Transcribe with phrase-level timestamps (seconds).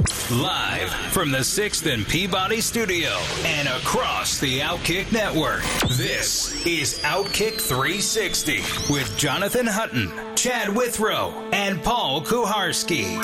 [0.00, 3.10] Live from the 6th and Peabody studio
[3.44, 5.62] and across the Outkick network,
[5.98, 13.22] this is Outkick 360 with Jonathan Hutton, Chad Withrow, and Paul Kuharsky.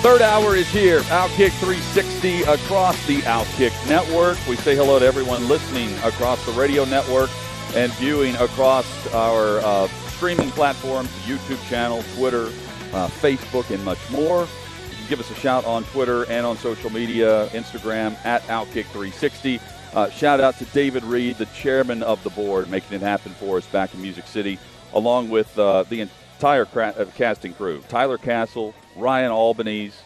[0.00, 1.00] Third hour is here.
[1.00, 4.38] Outkick 360 across the Outkick network.
[4.48, 7.28] We say hello to everyone listening across the radio network
[7.74, 12.50] and viewing across our uh, streaming platforms, YouTube channel, Twitter,
[12.92, 14.42] uh, Facebook, and much more.
[14.42, 19.60] You can give us a shout on Twitter and on social media, Instagram at Outkick360.
[19.92, 23.56] Uh, shout out to David Reed, the chairman of the board, making it happen for
[23.56, 24.58] us back in Music City,
[24.94, 29.98] along with uh, the entire cra- uh, casting crew Tyler Castle, Ryan Albanese,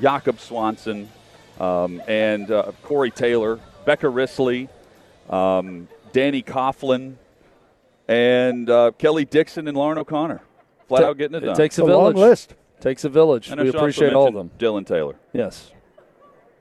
[0.00, 1.10] Jakob Swanson,
[1.60, 4.68] um, and uh, Corey Taylor, Becca Risley,
[5.28, 7.16] um, Danny Coughlin,
[8.06, 10.40] and uh, Kelly Dixon and Lauren O'Connor.
[10.88, 11.50] Flat out getting it done.
[11.50, 12.16] It takes a, a village.
[12.16, 12.54] long list.
[12.80, 13.50] Takes a village.
[13.50, 14.50] And we appreciate all of them.
[14.58, 15.16] Dylan Taylor.
[15.32, 15.72] Yes.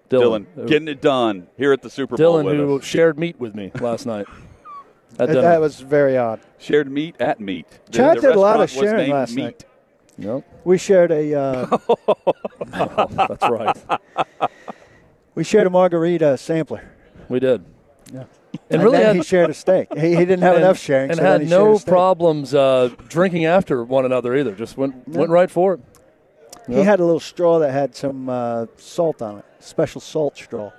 [0.10, 2.86] Dylan, Dylan, getting it done here at the Super Bowl Dylan who us.
[2.86, 4.26] shared meat with me last night.
[5.20, 6.40] At That, that was very odd.
[6.58, 7.66] Shared meat at meat.
[7.88, 9.44] The- Chad the did a lot of sharing last meat.
[9.44, 9.66] night.
[10.18, 10.62] Yep.
[10.64, 11.78] We shared a uh,
[13.28, 13.78] That's right.
[15.36, 16.90] we shared a margarita sampler.
[17.30, 17.64] We did.
[18.14, 18.24] Yeah.
[18.70, 19.88] And, really then had, he shared a steak.
[19.94, 22.54] He, he didn't have and, enough sharing, and so then had he no a problems
[22.54, 24.54] uh, drinking after one another either.
[24.56, 25.80] Just went went right for it.
[26.68, 30.72] He had a little straw that had some uh, salt on it, special salt straw.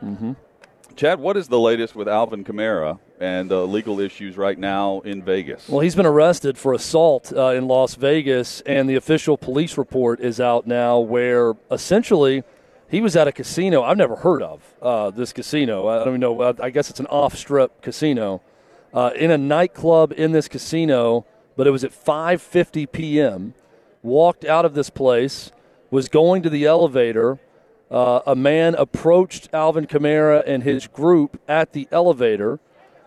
[0.96, 5.22] Chad, what is the latest with Alvin Kamara and uh, legal issues right now in
[5.22, 5.68] Vegas?
[5.68, 10.20] Well, he's been arrested for assault uh, in Las Vegas, and the official police report
[10.20, 12.42] is out now where essentially
[12.90, 14.62] he was at a casino I've never heard of.
[14.80, 16.54] Uh, this casino, I don't even know.
[16.60, 18.42] I guess it's an off-strip casino
[18.92, 21.26] uh, in a nightclub in this casino,
[21.56, 23.54] but it was at 5:50 p.m.
[24.02, 25.52] Walked out of this place,
[25.90, 27.38] was going to the elevator.
[27.90, 32.60] Uh, a man approached Alvin Kamara and his group at the elevator,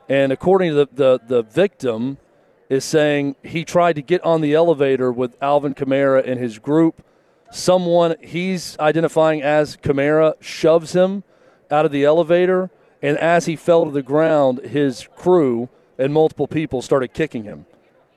[0.10, 2.18] and according to the, the, the victim,
[2.68, 7.04] is saying he tried to get on the elevator with Alvin Kamara and his group.
[7.52, 11.24] Someone he's identifying as Kamara shoves him
[11.70, 12.70] out of the elevator,
[13.02, 15.68] and as he fell to the ground, his crew
[15.98, 17.66] and multiple people started kicking him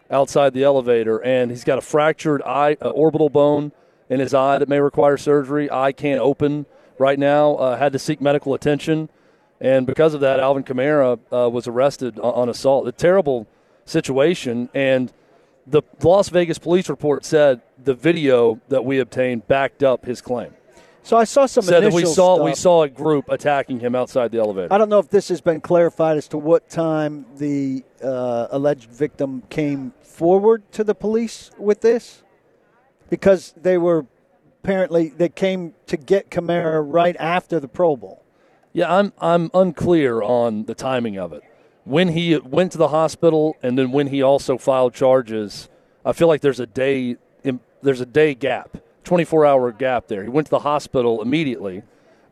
[0.08, 3.72] outside the elevator, and he's got a fractured eye, uh, orbital bone
[4.08, 5.68] in his eye that may require surgery.
[5.70, 6.66] Eye can't open
[6.98, 7.56] right now.
[7.56, 9.08] Uh, had to seek medical attention,
[9.60, 12.86] and because of that, Alvin Kamara uh, was arrested on, on assault.
[12.86, 13.48] A terrible
[13.84, 15.12] situation, and
[15.66, 20.52] the Las Vegas police report said the video that we obtained backed up his claim.
[21.02, 24.32] So I saw some Said that we saw we saw a group attacking him outside
[24.32, 24.72] the elevator.
[24.72, 28.90] I don't know if this has been clarified as to what time the uh, alleged
[28.90, 32.22] victim came forward to the police with this,
[33.10, 34.06] because they were
[34.62, 38.24] apparently they came to get Kamara right after the Pro Bowl.
[38.72, 41.42] Yeah, I'm I'm unclear on the timing of it.
[41.84, 45.68] When he went to the hospital and then when he also filed charges,
[46.02, 47.18] I feel like there's a day
[47.84, 50.22] there's a day gap, 24 hour gap there.
[50.22, 51.82] He went to the hospital immediately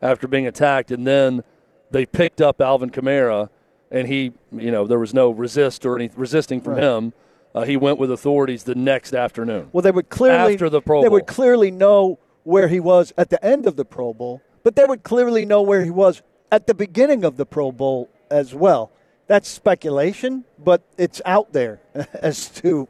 [0.01, 1.43] after being attacked, and then
[1.91, 3.49] they picked up Alvin Kamara,
[3.91, 6.83] and he, you know, there was no resist or any resisting from Right.
[6.83, 7.13] him.
[7.55, 9.69] Uh, he went with authorities the next afternoon.
[9.71, 11.03] Well, they would clearly After the Pro Bowl.
[11.03, 14.75] they would clearly know where he was at the end of the Pro Bowl, but
[14.75, 18.55] they would clearly know where he was at the beginning of the Pro Bowl as
[18.55, 18.91] well.
[19.27, 21.79] That's speculation, but it's out there
[22.13, 22.87] as to,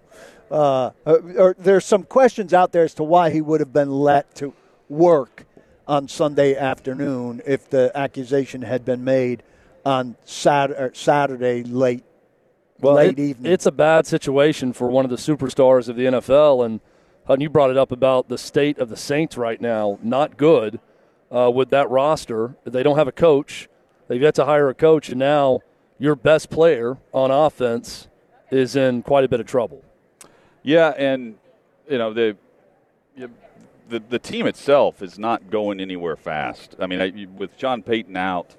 [0.54, 4.36] uh, or there's some questions out there as to why he would have been let
[4.36, 4.54] to
[4.88, 5.46] work
[5.88, 9.44] on Sunday afternoon if the accusation had been made
[9.86, 12.04] on Saturday, Saturday late
[12.80, 13.52] well, late it- evening.
[13.52, 16.80] It's a bad situation for one of the superstars of the NFL, and
[17.26, 19.98] Hutton, you brought it up about the state of the Saints right now.
[20.04, 20.80] Not good
[21.32, 22.56] uh, with that roster.
[22.64, 23.70] They don't have a coach.
[24.08, 25.62] They've yet to hire a coach, and now
[25.98, 28.08] your best player on offense
[28.52, 29.83] is in quite a bit of trouble.
[30.64, 31.36] Yeah, and
[31.90, 32.38] you know the
[33.90, 36.76] the the team itself is not going anywhere fast.
[36.80, 38.56] I mean, I, with Sean Payton out,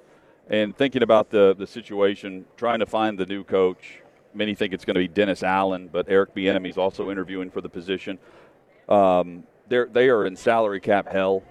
[0.48, 4.00] and thinking about the the situation, trying to find the new coach.
[4.34, 7.60] Many think it's going to be Dennis Allen, but Eric Bieniemy is also interviewing for
[7.60, 8.18] the position.
[8.88, 11.42] Um, they're they are in salary cap hell.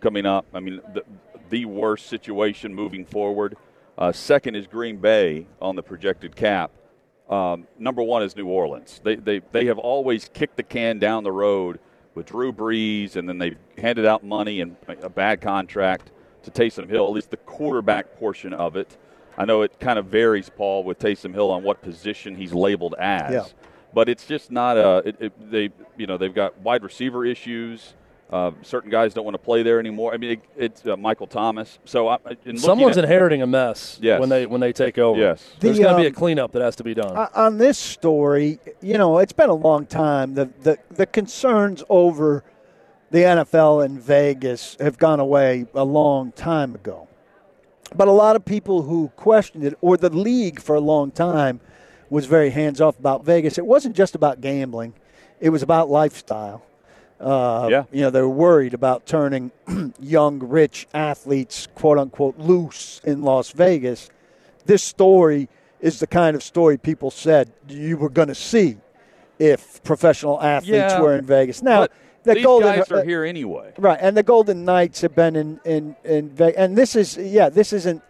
[0.00, 0.46] coming up.
[0.54, 1.04] I mean, the,
[1.50, 3.56] the worst situation moving forward.
[3.96, 6.70] Uh, second is Green Bay on the projected cap.
[7.28, 9.00] Um, number one is New Orleans.
[9.04, 11.78] They, they, they have always kicked the can down the road
[12.14, 16.10] with Drew Brees, and then they've handed out money and a bad contract
[16.42, 18.96] to Taysom Hill, at least the quarterback portion of it.
[19.36, 22.94] I know it kind of varies, Paul, with Taysom Hill on what position he's labeled
[22.98, 23.32] as.
[23.32, 23.44] Yeah.
[23.94, 25.02] But it's just not a.
[25.06, 27.94] It, it, they, you know, they've got wide receiver issues.
[28.30, 30.12] Uh, certain guys don't want to play there anymore.
[30.12, 31.78] I mean, it, it's uh, Michael Thomas.
[31.86, 32.18] So I,
[32.56, 34.20] someone's at, inheriting a mess yes.
[34.20, 35.18] when they when they take over.
[35.18, 37.16] Yes, there's going to be a um, cleanup that has to be done.
[37.16, 40.34] On this story, you know, it's been a long time.
[40.34, 42.44] The the the concerns over
[43.10, 47.08] the NFL in Vegas have gone away a long time ago.
[47.94, 51.60] But a lot of people who questioned it, or the league for a long time,
[52.10, 53.56] was very hands off about Vegas.
[53.56, 54.92] It wasn't just about gambling;
[55.40, 56.62] it was about lifestyle.
[57.20, 57.84] Uh, yeah.
[57.92, 59.50] You know, they're worried about turning
[60.00, 64.10] young, rich athletes, quote unquote, loose in Las Vegas.
[64.66, 65.48] This story
[65.80, 68.76] is the kind of story people said you were going to see
[69.38, 71.62] if professional athletes yeah, were in Vegas.
[71.62, 71.86] Now,
[72.24, 73.98] the these Golden, guys are uh, here anyway, right?
[74.00, 77.72] And the Golden Knights have been in in in Vegas, and this is yeah, this
[77.72, 78.02] isn't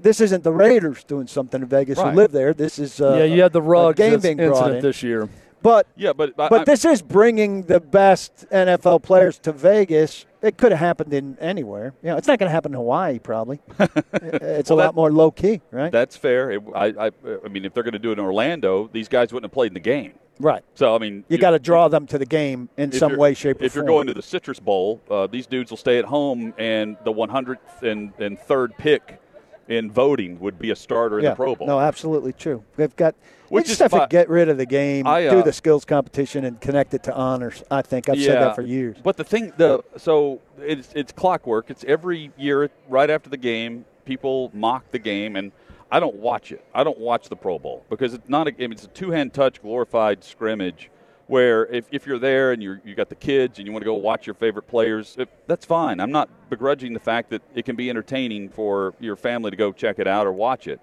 [0.00, 2.10] this isn't the Raiders doing something in Vegas right.
[2.10, 2.52] who live there.
[2.52, 5.28] This is uh, yeah, you had the rug game being incident this year.
[5.62, 10.26] But yeah, but but I, this is bringing the best NFL players to Vegas.
[10.42, 11.94] It could have happened in anywhere.
[12.02, 13.20] You know, it's not going to happen in Hawaii.
[13.20, 15.92] Probably, it's well, a that, lot more low key, right?
[15.92, 16.50] That's fair.
[16.50, 17.10] It, I, I,
[17.44, 19.68] I mean, if they're going to do it in Orlando, these guys wouldn't have played
[19.68, 20.14] in the game.
[20.40, 20.64] Right.
[20.74, 23.60] So I mean, you, got to draw them to the game in some way, shape,
[23.60, 23.84] or if form.
[23.84, 26.96] If you're going to the Citrus Bowl, uh, these dudes will stay at home, and
[27.04, 29.20] the 100th and, and third pick
[29.68, 31.66] in voting would be a starter in yeah, the Pro Bowl.
[31.66, 32.64] No, absolutely true.
[32.76, 33.14] They've got.
[33.52, 35.84] Which we just have to get rid of the game, I, uh, do the skills
[35.84, 37.62] competition, and connect it to honors.
[37.70, 38.96] I think I've yeah, said that for years.
[39.02, 41.70] But the thing, the so it's it's clockwork.
[41.70, 45.52] It's every year right after the game, people mock the game, and
[45.90, 46.64] I don't watch it.
[46.74, 48.72] I don't watch the Pro Bowl because it's not a game.
[48.72, 50.90] It's a two hand touch glorified scrimmage
[51.26, 53.86] where if, if you're there and you're, you got the kids and you want to
[53.86, 56.00] go watch your favorite players, it, that's fine.
[56.00, 59.72] I'm not begrudging the fact that it can be entertaining for your family to go
[59.72, 60.80] check it out or watch it.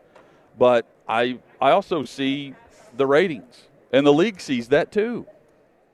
[0.57, 2.55] But I, I also see
[2.95, 5.25] the ratings, and the league sees that too.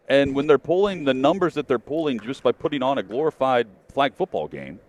[0.07, 3.67] And when they're pulling the numbers that they're pulling just by putting on a glorified
[3.91, 4.79] flag football game,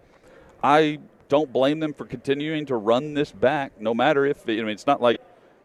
[0.63, 0.99] I
[1.29, 4.87] don't blame them for continuing to run this back, no matter if I mean, it's
[4.87, 5.21] not like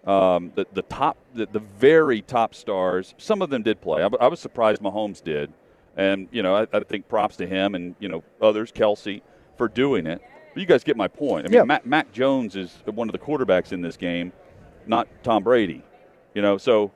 [0.06, 4.01] um, the, the top, the, the, very top stars, some of them did play.
[4.01, 5.54] I, I was surprised Mahomes did.
[5.95, 9.21] And, you know, I, I, think props to him and, you know, others, Kelsey,
[9.57, 10.21] for doing it.
[10.53, 11.45] But you guys get my point.
[11.45, 11.63] I mean, yeah.
[11.63, 14.33] Mac, Mac Jones is one of the quarterbacks in this game,
[14.86, 15.83] not Tom Brady.
[16.33, 16.92] You know, so.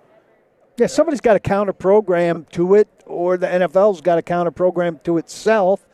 [0.77, 4.99] Yeah, somebody's got to counter program to it, or the NFL's got to counter program
[5.05, 5.85] to itself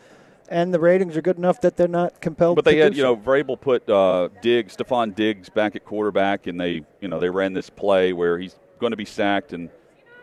[0.52, 2.58] and the ratings are good enough that they're not compelled.
[2.58, 6.60] But they had, you know, Vrabel put uh, Diggs, Stefon Diggs, back at quarterback, and
[6.60, 9.70] they, you know, they ran this play where he's going to be sacked, and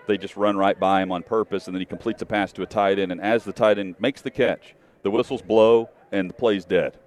[0.06, 2.62] they just run right by him on purpose, and then he completes a pass to
[2.62, 6.28] a tight end, and as the tight end makes the catch, the whistles blow and
[6.28, 6.98] the play's dead.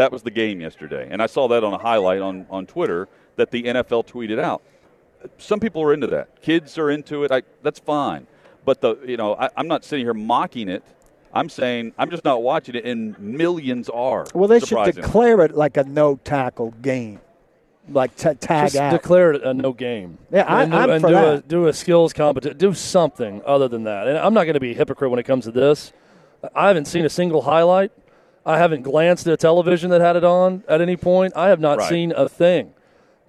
[0.00, 3.08] That was the game yesterday, and I saw that on a highlight on on Twitter
[3.36, 4.62] that the NFL tweeted out.
[5.36, 6.40] Some people are into that.
[6.40, 7.30] Kids are into it.
[7.30, 8.26] I, that's fine,
[8.64, 10.82] but the you know I, I'm not sitting here mocking it
[11.32, 14.26] I'm saying I'm just not watching it, and millions are.
[14.34, 17.20] Well, they should declare it like a no tackle game,
[17.88, 18.92] like t- tag just out.
[18.92, 20.18] Declare it a no game.
[20.32, 21.34] Yeah, I, and, I'm and for do that.
[21.34, 22.58] A, do a skills competition.
[22.58, 24.08] Do something other than that.
[24.08, 25.92] And I'm not going to be a hypocrite when it comes to this.
[26.54, 27.92] I haven't seen a single highlight.
[28.44, 31.34] I haven't glanced at a television that had it on at any point.
[31.36, 31.88] I have not right.
[31.88, 32.72] seen a thing.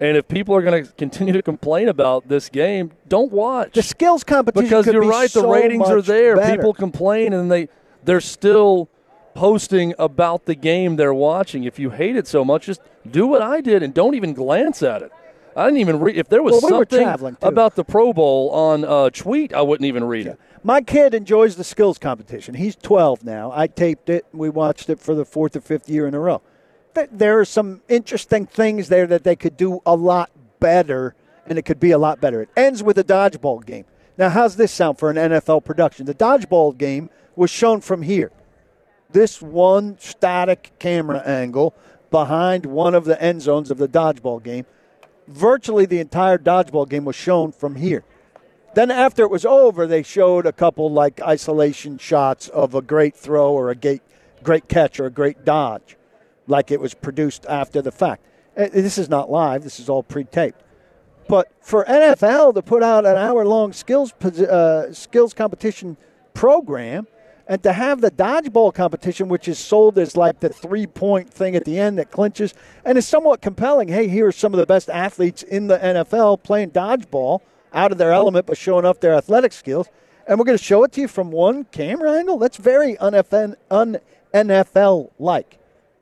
[0.00, 3.82] And if people are going to continue to complain about this game, don't watch the
[3.82, 4.64] skills competition.
[4.64, 6.36] Because you're be right, so the ratings are there.
[6.36, 6.56] Better.
[6.56, 7.68] People complain, and they
[8.04, 8.88] they're still
[9.34, 11.64] posting about the game they're watching.
[11.64, 14.82] If you hate it so much, just do what I did and don't even glance
[14.82, 15.12] at it.
[15.56, 16.16] I didn't even read.
[16.16, 19.86] If there was well, we something about the Pro Bowl on a tweet, I wouldn't
[19.86, 20.32] even read yeah.
[20.32, 20.40] it.
[20.64, 22.54] My kid enjoys the skills competition.
[22.54, 23.50] He's 12 now.
[23.52, 24.24] I taped it.
[24.32, 26.40] We watched it for the fourth or fifth year in a row.
[27.10, 30.30] There are some interesting things there that they could do a lot
[30.60, 31.14] better,
[31.46, 32.42] and it could be a lot better.
[32.42, 33.86] It ends with a dodgeball game.
[34.16, 36.06] Now, how's this sound for an NFL production?
[36.06, 38.30] The dodgeball game was shown from here.
[39.10, 41.74] This one static camera angle
[42.10, 44.66] behind one of the end zones of the dodgeball game.
[45.32, 48.04] Virtually the entire dodgeball game was shown from here.
[48.74, 53.14] Then after it was over, they showed a couple like isolation shots of a great
[53.14, 54.02] throw or a great,
[54.42, 55.96] great catch or a great dodge,
[56.46, 58.24] like it was produced after the fact.
[58.54, 59.62] This is not live.
[59.62, 60.62] This is all pre-taped.
[61.28, 65.96] But for NFL to put out an hour-long skills uh, skills competition
[66.34, 67.06] program
[67.52, 71.54] And to have the dodgeball competition, which is sold as like the three point thing
[71.54, 73.88] at the end that clinches and is somewhat compelling.
[73.88, 77.40] Hey, here are some of the best athletes in the NFL playing dodgeball
[77.74, 78.16] out of their oh.
[78.16, 79.86] element, but showing off their athletic skills.
[80.26, 82.38] And we're going to show it to you from one camera angle.
[82.38, 83.12] That's very un
[84.32, 85.58] NFL like.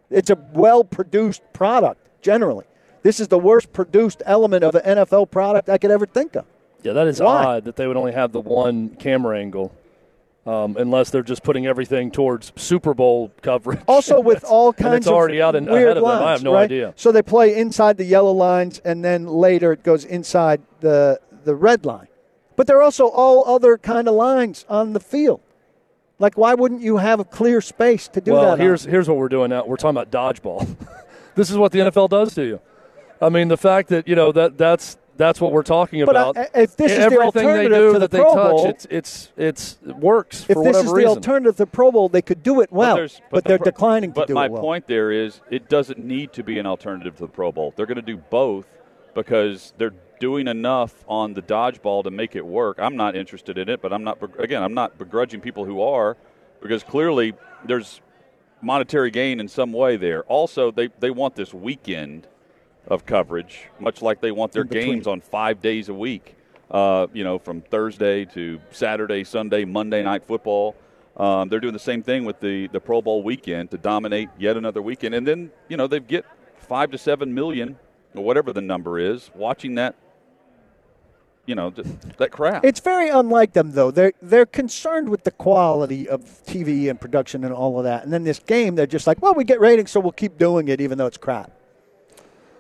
[0.09, 2.67] It's a well produced product generally.
[3.03, 6.45] This is the worst produced element of an NFL product I could ever think of.
[6.85, 7.45] Yeah, that is Why?
[7.45, 9.75] odd that they would only have the one camera angle,
[10.47, 13.81] um, unless they're just putting everything towards Super Bowl coverage.
[13.87, 16.05] Also, with all kinds it's already of out and ahead of them.
[16.05, 16.65] lines, I have no right?
[16.65, 16.95] idea.
[16.97, 21.55] So they play inside the yellow lines, and then later it goes inside the the
[21.55, 22.09] red line.
[22.57, 25.41] But there are also all other kind of lines on the field.
[26.19, 28.53] Like, why wouldn't you have a clear space to do well, that?
[28.53, 28.61] on?
[28.61, 29.65] here's here's what we're doing now.
[29.65, 30.77] We're talking about dodgeball.
[31.35, 32.61] this is what the NFL does to you.
[33.23, 36.37] I mean, the fact that you know that that's that's what we're talking But, about.
[36.37, 38.51] uh, if this is the everything they alternative do to the that they Pro touch,
[38.53, 41.09] Bowl- it's it's it's it works if this is the reason.
[41.11, 44.21] alternative to the Pro Bowl, they could do it well, but, the they're declining to
[44.21, 44.63] But do my it well.
[44.63, 47.73] point there is, it doesn't need to be an alternative to the Pro Bowl.
[47.77, 48.67] They're going to do both
[49.15, 52.79] because they're doing enough on the dodgeball to make it work.
[52.81, 54.19] I'm not interested in it, but I'm not.
[54.39, 56.17] Again, I'm not begrudging people who are,
[56.63, 57.35] because clearly
[57.65, 58.01] there's
[58.63, 60.23] monetary gain in some way there.
[60.25, 62.27] Also, they they want this weekend
[62.91, 66.37] of coverage, much like they want their games on five days a week.
[66.71, 70.77] Uh, you know, from Thursday to Saturday, Sunday, Monday night football.
[71.17, 74.57] Um, they're doing the same thing with the, the Pro Bowl weekend to dominate yet
[74.57, 75.15] another weekend.
[75.17, 76.25] And then, you know, they get
[76.59, 77.77] five to seven million,
[78.15, 79.97] or whatever the number is, watching that,
[81.45, 82.65] you know, th- that crap.
[82.65, 83.91] It's very unlike them, though.
[83.91, 88.05] They're they're concerned with the quality of TV and production and all of that.
[88.05, 90.69] And then this game, they're just like, well, we get ratings, so we'll keep doing
[90.69, 91.51] it, even though it's crap.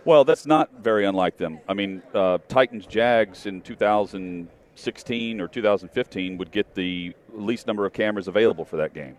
[0.04, 1.61] Well, that's not very unlike them.
[1.69, 7.92] I mean, uh, Titans Jags in 2016 or 2015 would get the least number of
[7.92, 9.16] cameras available for that game.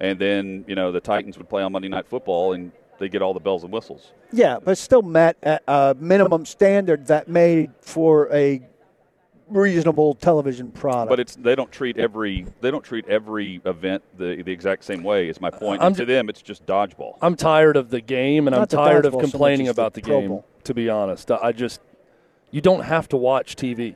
[0.00, 3.22] And then, you know, the Titans would play on Monday Night Football and they get
[3.22, 4.12] all the bells and whistles.
[4.32, 5.36] Yeah, but still met
[5.66, 8.62] a minimum standard that made for a
[9.50, 11.10] reasonable television product.
[11.10, 15.02] But it's they don't treat every they don't treat every event the the exact same
[15.02, 15.28] way.
[15.28, 15.82] Is my point.
[15.82, 17.18] And to them, it's just dodgeball.
[17.20, 19.94] I'm tired of the game, and I'm tired of dodgeball so much complaining the about
[19.94, 20.28] the game.
[20.28, 20.46] Bowl.
[20.64, 21.80] To be honest, I just
[22.50, 23.94] you don't have to watch TV.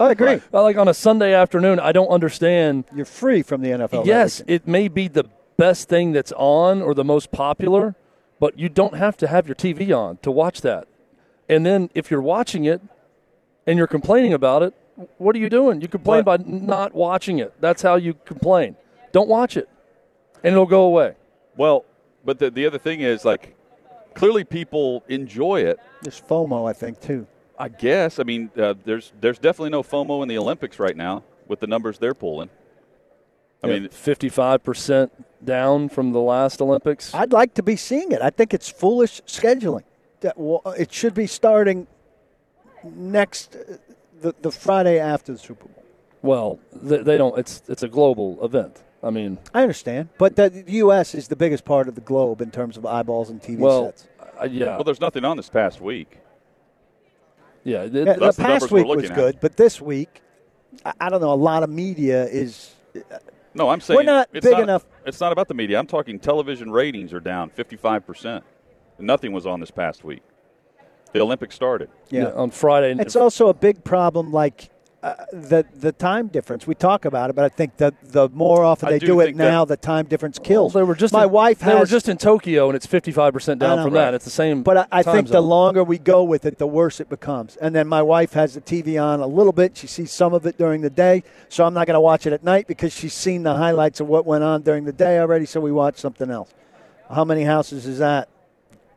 [0.00, 0.40] I agree.
[0.50, 2.84] Well, like on a Sunday afternoon, I don't understand.
[2.94, 4.06] You're free from the NFL.
[4.06, 5.24] yes, it may be the
[5.56, 7.94] best thing that's on or the most popular,
[8.40, 10.88] but you don't have to have your TV on to watch that.
[11.48, 12.80] And then if you're watching it
[13.66, 14.74] and you're complaining about it,
[15.18, 15.80] what are you doing?
[15.80, 17.54] You complain by not watching it.
[17.60, 18.76] That's how you complain.
[19.12, 19.68] Don't watch it,
[20.42, 21.14] and it'll go away.
[21.56, 21.84] Well,
[22.24, 23.54] but the the other thing is like
[24.14, 25.78] clearly people enjoy it.
[26.02, 27.26] There's FOMO, I think, too.
[27.58, 28.18] I guess.
[28.18, 31.66] I mean, uh, there's there's definitely no FOMO in the Olympics right now with the
[31.66, 32.50] numbers they're pulling.
[33.64, 35.12] I mean, fifty-five percent
[35.44, 37.14] down from the last Olympics.
[37.14, 38.20] I'd like to be seeing it.
[38.20, 39.84] I think it's foolish scheduling.
[40.20, 40.34] That
[40.78, 41.86] it should be starting
[42.82, 43.76] next uh,
[44.22, 45.84] the, the Friday after the Super Bowl.
[46.22, 47.36] Well, they, they don't.
[47.38, 48.82] It's it's a global event.
[49.02, 51.14] I mean, I understand, but the U.S.
[51.14, 54.06] is the biggest part of the globe in terms of eyeballs and TV well, sets.
[54.40, 56.18] uh, yeah, well, there's nothing on this past week.
[57.64, 57.82] yeah.
[57.82, 59.16] it- Yeah, the That's the past numbers week was at.
[59.16, 60.22] good, but this week,
[60.86, 61.32] I, I don't know.
[61.32, 62.74] A lot of media is
[63.54, 65.80] No, I'm saying we're not it's big not, enough- It's not about the media.
[65.80, 68.44] I'm talking television ratings are down 55 percent.
[69.00, 70.22] Nothing was on this past week.
[71.12, 71.90] The Olympics started.
[72.10, 72.30] yeah.
[72.34, 72.94] on Friday.
[72.98, 74.70] It's also a big problem, like
[75.02, 76.64] uh, the the time difference.
[76.66, 79.20] We talk about it, but I think that the more often I they do do,
[79.20, 80.72] it think that- now, the time difference Well, kills.
[80.74, 83.32] they were just my in, wife They has, were just in Tokyo, and it's fifty-five
[83.32, 83.84] percent down know.
[83.84, 84.02] from Right.
[84.04, 84.14] that.
[84.14, 84.62] It's the same.
[84.62, 87.56] But I, I time think the longer we go with it, the worse it becomes.
[87.56, 89.76] And then my wife has the TV on a little bit.
[89.76, 92.32] She sees some of it during the day, so I'm not going to watch it
[92.32, 95.46] at night because she's seen the highlights of what went on during the day already.
[95.46, 96.54] So we watch something else.
[97.10, 98.28] How many houses is that?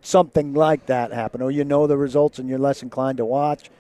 [0.09, 3.71] Something like that happen, or you know the results and you're less inclined to watch.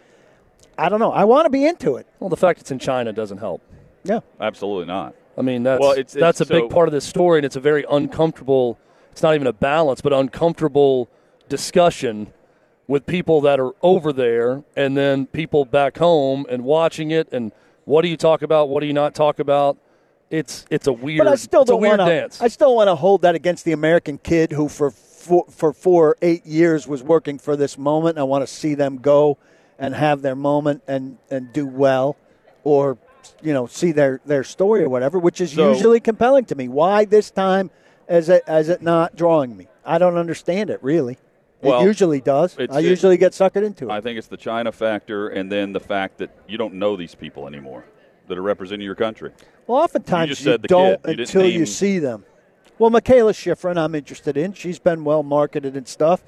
[0.75, 1.11] I don't know.
[1.11, 2.07] I want to be into it.
[2.19, 3.61] Well, the fact it's in China doesn't help.
[4.03, 4.21] Yeah.
[4.41, 5.13] Absolutely not.
[5.37, 7.45] I mean, that's Well, it's- it's that's a so- big part of this story, and
[7.45, 8.79] it's a very uncomfortable.
[9.11, 11.09] It's not even a balance, but uncomfortable
[11.47, 12.33] discussion
[12.87, 17.27] with people that are over there, and then people back home and watching it.
[17.31, 17.51] And
[17.85, 18.67] what do you talk about?
[18.69, 19.77] What do you not talk about?
[20.31, 21.19] It's it's a weird.
[21.19, 22.15] But I still it's don't weird want to.
[22.15, 22.41] dance.
[22.41, 24.89] I still want to hold that against the American kid who, for
[25.25, 28.17] four, for four or eight years, was working for this moment.
[28.17, 29.37] I want to see them go
[29.79, 32.15] and have their moment and and do well,
[32.63, 32.97] or
[33.41, 36.67] you know, see their their story or whatever, which is So- usually compelling to me.
[36.67, 37.71] Why this time
[38.07, 39.67] is it is it not drawing me?
[39.85, 41.17] I don't understand it really.
[41.61, 42.55] Well, it usually does.
[42.69, 43.91] I usually get suckered into it.
[43.91, 47.15] I think it's the China factor, and then the fact that you don't know these
[47.15, 47.85] people anymore.
[48.27, 49.31] that are representing your country.
[49.67, 51.17] Well, oftentimes you, the don't kid.
[51.17, 52.25] You until you see them.
[52.77, 54.53] Well, Mikaela Shiffrin, I'm interested in.
[54.53, 56.23] She's been well marketed and stuff.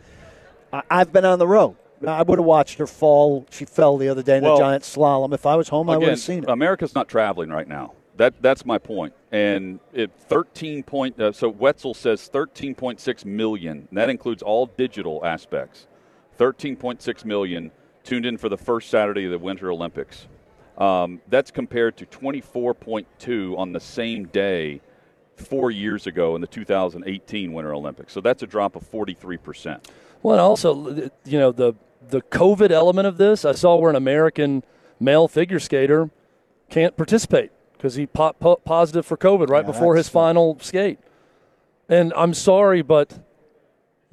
[0.71, 1.75] I, I've been on the road.
[2.05, 3.45] I would have watched her fall.
[3.49, 5.33] She fell the other day in Well, the giant slalom.
[5.33, 6.49] If I was home, I would have seen it.
[6.49, 7.93] America's not traveling right now.
[8.17, 9.13] That that's my point.
[9.31, 11.19] And it 13 point.
[11.19, 13.87] Uh, so Wetzel says 13.6 million.
[13.91, 15.87] That includes all digital aspects.
[16.39, 17.71] 13.6 million
[18.03, 20.27] tuned in for the first Saturday of the Winter Olympics.
[20.77, 24.81] Um, that's compared to 24.2 on the same day
[25.38, 28.13] four years ago in the 2018 Winter Olympics.
[28.13, 29.88] So that's a drop of 43 percent.
[30.24, 31.74] Well, and also, you know, the
[32.10, 34.63] the COVID element of this, I saw where an American
[35.00, 36.10] male figure skater
[36.70, 40.58] can't participate because he popped po- positive for COVID right Yeah, before his that's- final
[40.60, 41.00] skate.
[41.89, 43.20] And I'm sorry, but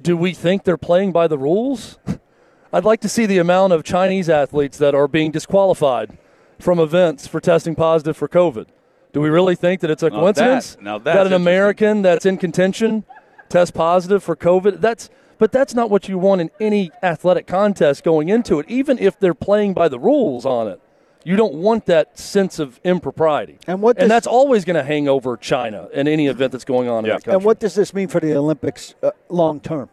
[0.01, 1.97] do we think they're playing by the rules?
[2.73, 6.17] I'd like to see the amount of Chinese athletes that are being disqualified
[6.59, 8.67] from events for testing positive for COVID.
[9.15, 11.31] Do we really think that it's a Now coincidence that- now that an.
[11.31, 13.05] American that's in contention
[13.47, 14.81] test positive for COVID?
[14.81, 18.65] That's but that's not what you want in any athletic contest going into it.
[18.67, 20.81] Even if they're playing by the rules on it,
[21.23, 23.57] you don't want that sense of impropriety.
[23.67, 26.89] And what and that's always going to hang over China in any event that's going
[26.89, 27.13] on in Yeah.
[27.13, 27.35] that country.
[27.37, 29.87] And what does this mean for the Olympics uh, long term?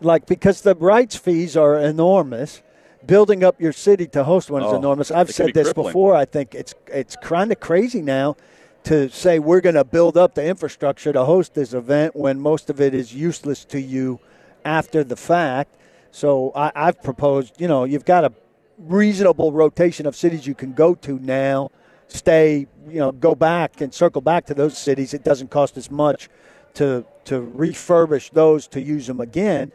[0.00, 2.62] Like because the rights fees are enormous,
[3.06, 5.10] building up your city to host one is Oh, enormous.
[5.10, 5.86] I've said be this crippling.
[5.88, 6.14] before.
[6.14, 8.36] I think it's it's kind of crazy now
[8.84, 12.68] to say we're going to build up the infrastructure to host this event when most
[12.70, 14.18] of it is useless to you
[14.64, 15.76] after the fact.
[16.10, 18.32] So I, I've proposed, you know, you've got a
[18.78, 21.70] reasonable rotation of cities you can go to now.
[22.08, 25.14] Stay, you know, go back and circle back to those cities.
[25.14, 26.28] It doesn't cost as much
[26.74, 29.70] to to refurbish those to use them again.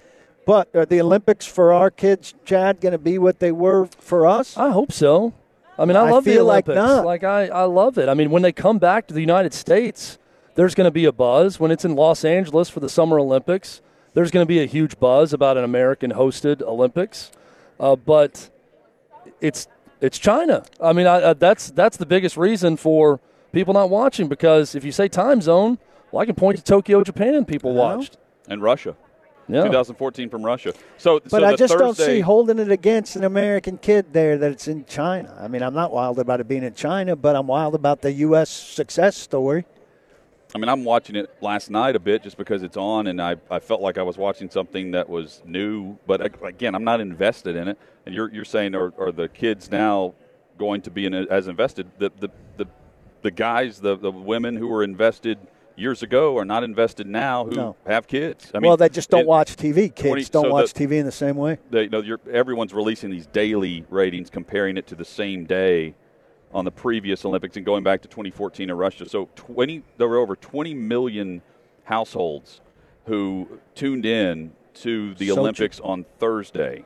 [0.47, 4.25] But are the Olympics for our kids, Chad, going to be what they were for
[4.25, 4.55] us?
[4.55, 5.33] I hope so.
[5.77, 6.87] I mean, I I love the feel like Olympics.
[6.87, 7.05] not.
[7.05, 8.07] Like I, I love it.
[8.07, 10.17] I mean, when they come back to the United States,
[10.55, 11.59] there's going to be a buzz.
[11.59, 13.81] When it's in Los Angeles for the Summer Olympics,
[14.13, 17.29] there's going to be a huge buzz about an American-hosted Olympics.
[17.77, 18.49] Uh, but
[19.41, 19.67] it's
[19.99, 20.63] it's China.
[20.81, 23.19] I mean, I, uh, that's that's the biggest reason for
[23.51, 25.77] people not watching because if you say time zone,
[26.13, 27.43] well, I can point to Tokyo, Japan.
[27.43, 28.17] People watched.
[28.47, 28.95] And Russia.
[29.49, 29.63] Yeah.
[29.63, 30.73] 2014 from Russia.
[30.97, 34.51] So, But so I just don't see holding it against an American kid there that
[34.51, 35.37] it's in China.
[35.39, 38.11] I mean, I'm not wild about it being in China, but I'm wild about the
[38.11, 38.49] U.S.
[38.49, 39.65] success story.
[40.55, 43.35] I mean, I'm watching it last night a bit just because it's on, and I,
[43.51, 45.97] I felt like I was watching something that was new.
[46.07, 47.77] But again, I'm not invested in it.
[48.05, 50.13] And you're, you're saying, are, are the kids now
[50.57, 51.87] going to be in as invested?
[51.99, 52.67] The, the, the,
[53.21, 55.37] the guys, the, the women who were invested
[55.77, 57.75] years ago are not invested now who No.
[57.85, 58.51] have kids.
[58.53, 59.93] I mean, well, they just don't watch TV.
[59.93, 61.59] Kids 20 don't so watch the- TV in the same way.
[61.69, 65.93] they, you know, you're, everyone's releasing these daily ratings, comparing it to the same day
[66.53, 69.07] on the previous Olympics and going back to 2014 in Russia.
[69.07, 71.41] So 20, there were over 20 million
[71.83, 72.61] households
[73.05, 75.37] who tuned in to the Sochi.
[75.37, 76.85] Olympics on Thursday,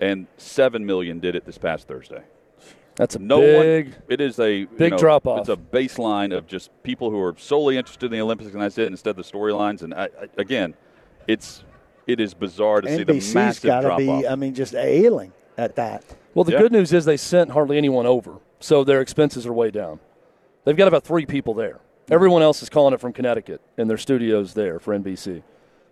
[0.00, 2.22] and seven million did it this past Thursday.
[2.96, 3.86] That's a No big.
[3.90, 3.94] one.
[4.08, 5.40] It is a you big know, drop-off.
[5.40, 8.78] It's a baseline of just people who are solely interested in the Olympics, and that's
[8.78, 8.86] it.
[8.88, 10.74] Instead of the storylines, and I, I, again,
[11.26, 11.64] it's
[12.06, 14.24] it is bizarre to see the massive got to drop be, off.
[14.28, 16.04] I mean, just ailing at that.
[16.34, 16.58] Well, the Yeah.
[16.58, 20.00] good news is they sent hardly anyone over, so their expenses are way down.
[20.64, 21.80] They've got about three people there.
[22.10, 25.42] Everyone else is calling it from Connecticut in their studios there for NBC.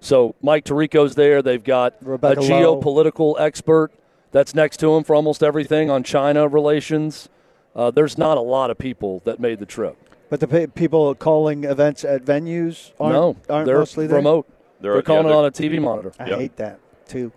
[0.01, 1.41] So Mike Tirico's there.
[1.43, 2.81] They've got Rebecca a Lowe.
[2.81, 3.91] geopolitical expert
[4.33, 7.29] that's next to him for almost everything on China relations.
[7.77, 9.97] Uh, there's not a lot of people that made the trip.
[10.29, 14.17] But the pe- people calling events at venues aren't, no, aren't they're mostly there.
[14.17, 14.47] remote.
[14.81, 16.13] They're- They're, yeah, calling they're- it on a TV monitor.
[16.19, 16.39] I Yep.
[16.39, 17.31] hate that too.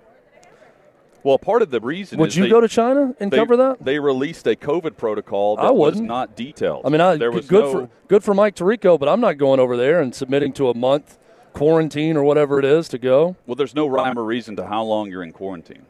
[1.24, 3.58] Well, part of the reason Would is you they, go to China and they, cover
[3.58, 3.84] that?
[3.84, 6.08] They released a COVID protocol that I was wouldn't.
[6.08, 6.86] not detailed.
[6.86, 9.38] I mean, I, there was good no, for good for Mike Tirico, but I'm not
[9.40, 11.18] going over there and submitting to a month
[11.54, 13.36] quarantine or whatever it is to go.
[13.48, 15.86] well, there's no rhyme or reason to how long you're in quarantine.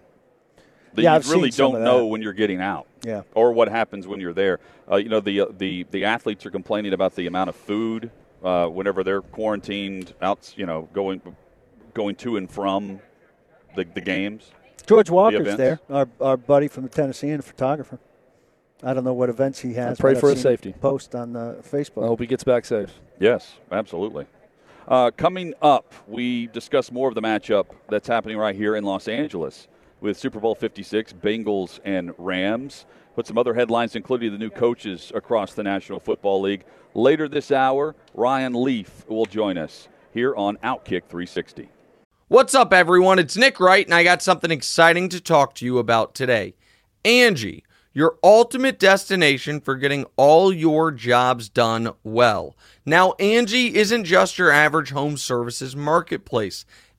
[0.96, 2.88] That Yeah, you I've really don't know when you're getting out.
[3.04, 3.24] Yeah.
[3.34, 4.60] Or what happens when you're there.
[4.90, 8.12] Uh, you know, the uh, the the athletes are complaining about the amount of food
[8.44, 10.54] uh, whenever they're quarantined out.
[10.56, 11.22] You know, going
[11.94, 13.00] going to and from
[13.76, 14.52] the the games.
[14.86, 15.58] George Walker's events.
[15.58, 18.00] there, our, our buddy from the Tennessean photographer.
[18.84, 20.00] I don't know what events he has.
[20.00, 20.74] I pray for I've his safety.
[20.74, 22.04] Post on uh, Facebook.
[22.04, 22.92] I hope he gets back safe.
[23.20, 24.28] Yes, absolutely.
[24.88, 29.08] Uh, coming up, we discuss more of the matchup that's happening right here in Los
[29.08, 29.68] Angeles
[30.06, 32.86] with Super Bowl 56, Bengals and Rams.
[33.16, 36.64] Put some other headlines, including the new coaches across the National Football League.
[36.94, 41.70] Later this hour, Ryan Leaf will join us here on Outkick 360.
[42.28, 43.18] What's up, everyone?
[43.18, 46.54] It's Nick Wright, and I got something exciting to talk to you about today.
[47.04, 52.56] Angie, your ultimate destination for getting all your jobs done well.
[52.86, 56.66] Now, Angie isn't just your average home services marketplace.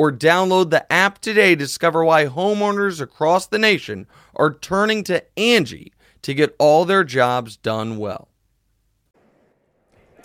[0.00, 5.22] or download the app today to discover why homeowners across the nation are turning to
[5.38, 8.28] Angie to get all their jobs done well.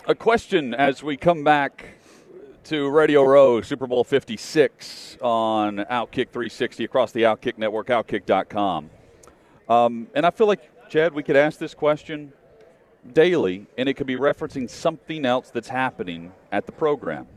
[0.08, 1.90] A question as we come back
[2.64, 8.90] to Radio Row, Super Bowl 56 on Outkick 360 across the Outkick Network, outkick.com.
[9.68, 12.32] Um, and I feel like, Chad, we could ask this question
[13.12, 17.28] daily, and it could be referencing something else that's happening at the program.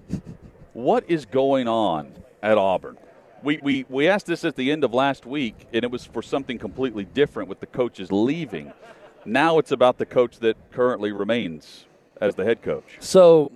[0.73, 2.97] What is going on at Auburn?
[3.43, 6.23] We, we, we asked this at the end of last week, and it was for
[6.23, 8.73] something completely different with the coaches leaving.
[9.25, 11.87] Now it's about the coach that currently remains
[12.21, 12.97] as the head coach.
[12.99, 13.53] So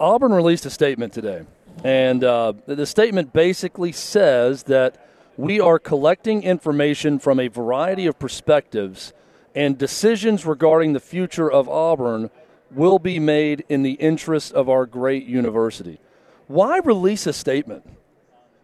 [0.00, 1.44] Auburn released a statement today,
[1.84, 8.18] and uh, the statement basically says that we are collecting information from a variety of
[8.18, 9.12] perspectives,
[9.54, 12.30] and decisions regarding the future of Auburn
[12.70, 16.00] will be made in the interest of our great university.
[16.48, 17.84] Why release a statement?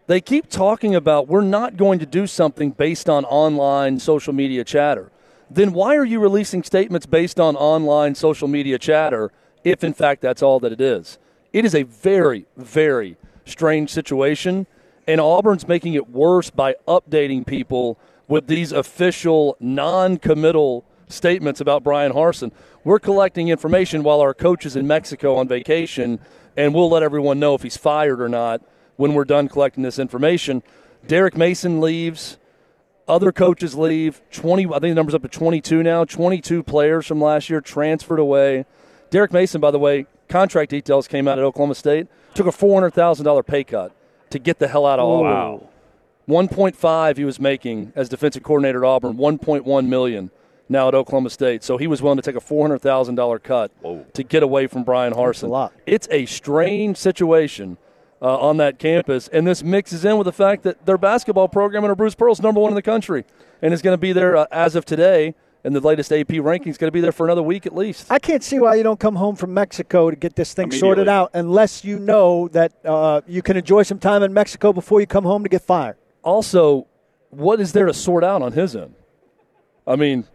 [0.07, 4.63] They keep talking about we're not going to do something based on online social media
[4.63, 5.11] chatter.
[5.49, 9.31] Then why are you releasing statements based on online social media chatter
[9.63, 11.17] if, in fact, that's all that it is?
[11.51, 14.65] It is a very, very strange situation,
[15.07, 21.83] and Auburn's making it worse by updating people with these official, non committal statements about
[21.83, 22.51] Bryan Harsin.
[22.83, 26.19] We're collecting information while our coach is in Mexico on vacation,
[26.55, 28.61] and we'll let everyone know if he's fired or not
[28.95, 30.63] when we're done collecting this information.
[31.07, 32.37] Derek Mason leaves.
[33.07, 34.21] Other coaches leave.
[34.31, 36.05] 20, I think the number's up to 22 now.
[36.05, 38.65] 22 players from last year transferred away.
[39.09, 42.07] Derek Mason, by the way, contract details came out at Oklahoma State.
[42.33, 43.91] Took a four hundred thousand dollar pay cut
[44.31, 45.31] to get the hell out of Auburn.
[45.31, 45.69] Wow.
[46.25, 49.17] One point five he was making as defensive coordinator at Auburn.
[49.17, 50.31] One point one million
[50.69, 51.63] now at Oklahoma State.
[51.63, 54.05] So he was willing to take a four hundred thousand dollar cut Whoa.
[54.13, 55.43] to get away from Bryan Harsin.
[55.43, 55.73] a lot.
[55.85, 57.77] It's a strange situation.
[58.21, 61.83] Uh, on that campus, and this mixes in with the fact that their basketball program
[61.83, 63.25] under Bruce Pearl's number one in the country,
[63.61, 65.35] and is going to be there uh, as of today.
[65.65, 68.09] And the latest AP ranking is going to be there for another week at least.
[68.09, 71.09] I can't see why you don't come home from Mexico to get this thing sorted
[71.09, 75.07] out unless you know that uh, you can enjoy some time in Mexico before you
[75.07, 75.97] come home to get fired.
[76.23, 76.87] also,
[77.29, 78.93] what is there to sort out on his end?
[79.85, 80.25] I mean,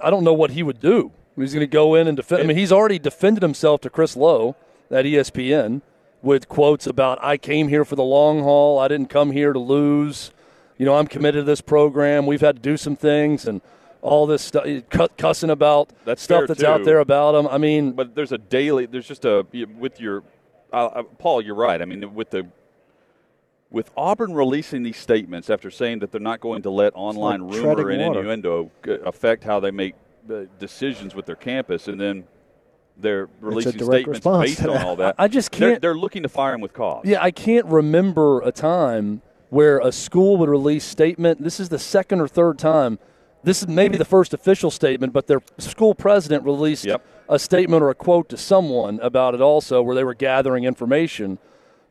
[0.00, 1.12] I don't know what he would do.
[1.36, 2.42] He's going to go in and defend.
[2.42, 4.56] I mean, he's already defended himself to Chris Low
[4.90, 5.82] at ESPN
[6.22, 8.78] with quotes about, I came here for the long haul.
[8.78, 10.32] I didn't come here to lose.
[10.78, 12.26] You know, I'm committed to this program.
[12.26, 13.60] We've had to do some things and
[14.02, 14.66] all this stuff,
[15.18, 16.66] cussing about That's stuff that's too.
[16.66, 17.46] out there about him.
[17.48, 18.86] I mean, But there's a daily.
[18.86, 19.46] There's just a
[19.78, 20.22] with your
[20.72, 21.42] uh, uh, Paul.
[21.42, 21.80] You're right.
[21.80, 22.46] I mean, with the
[23.70, 27.56] with Auburn releasing these statements after saying that they're not going to let online like
[27.62, 28.20] rumor and water.
[28.20, 28.70] innuendo
[29.04, 29.94] affect how they make
[30.30, 32.24] uh, decisions with their campus, and then
[32.96, 35.14] they're releasing statements response based to on all that.
[35.18, 37.02] I just They're, can't- they're looking to fire him with cause.
[37.04, 41.42] Yeah, I can't remember a time where a school would release statement.
[41.42, 42.98] This is the second or third time.
[43.44, 47.04] This is maybe the first official statement, but their school president released Yep.
[47.28, 51.38] a statement or a quote to someone about it also, where they were gathering information.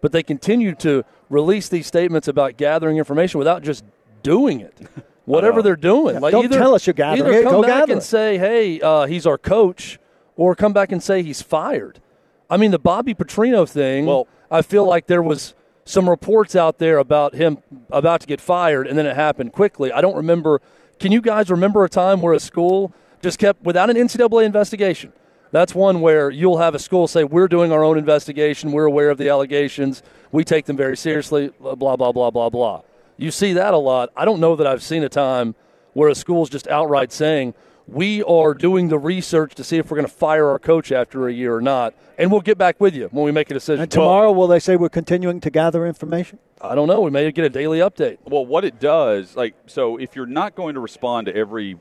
[0.01, 3.83] But they continued to release these statements about gathering information without just
[4.23, 4.77] doing it.
[5.25, 7.69] Whatever they're doing, like don't either, tell us you're gathering Either it, come go back
[7.71, 8.05] gather and it.
[8.05, 9.97] say, "Hey, uh, he's our coach,"
[10.35, 11.99] or come back and say he's fired.
[12.47, 14.05] I mean, the Bobby Petrino thing.
[14.05, 17.57] Well- I feel like there was some reports out there about him
[17.89, 19.91] about to get fired, and then it happened quickly.
[19.91, 20.61] I don't remember.
[20.99, 25.11] Can you guys remember a time where a school just kept without an NCAA investigation?
[25.55, 28.73] That's one where you'll have a school say, "We're doing our own investigation.
[28.73, 30.03] We're aware of the allegations.
[30.33, 32.81] We take them very seriously." Blah blah blah blah blah blah.
[33.15, 34.09] You see that a lot.
[34.17, 35.55] I don't know that I've seen a time
[35.93, 37.53] where a school's just outright saying,
[37.87, 41.27] we are doing the research to see if we're going to fire our coach after
[41.29, 43.83] a year or not, and we'll get back with you when we make a decision.
[43.83, 46.39] And tomorrow, will they say we're continuing to gather information?
[46.59, 46.99] I don't know.
[47.01, 48.17] We may get a daily update.
[48.25, 51.77] Well, what it does, like, so if you're not going to respond to every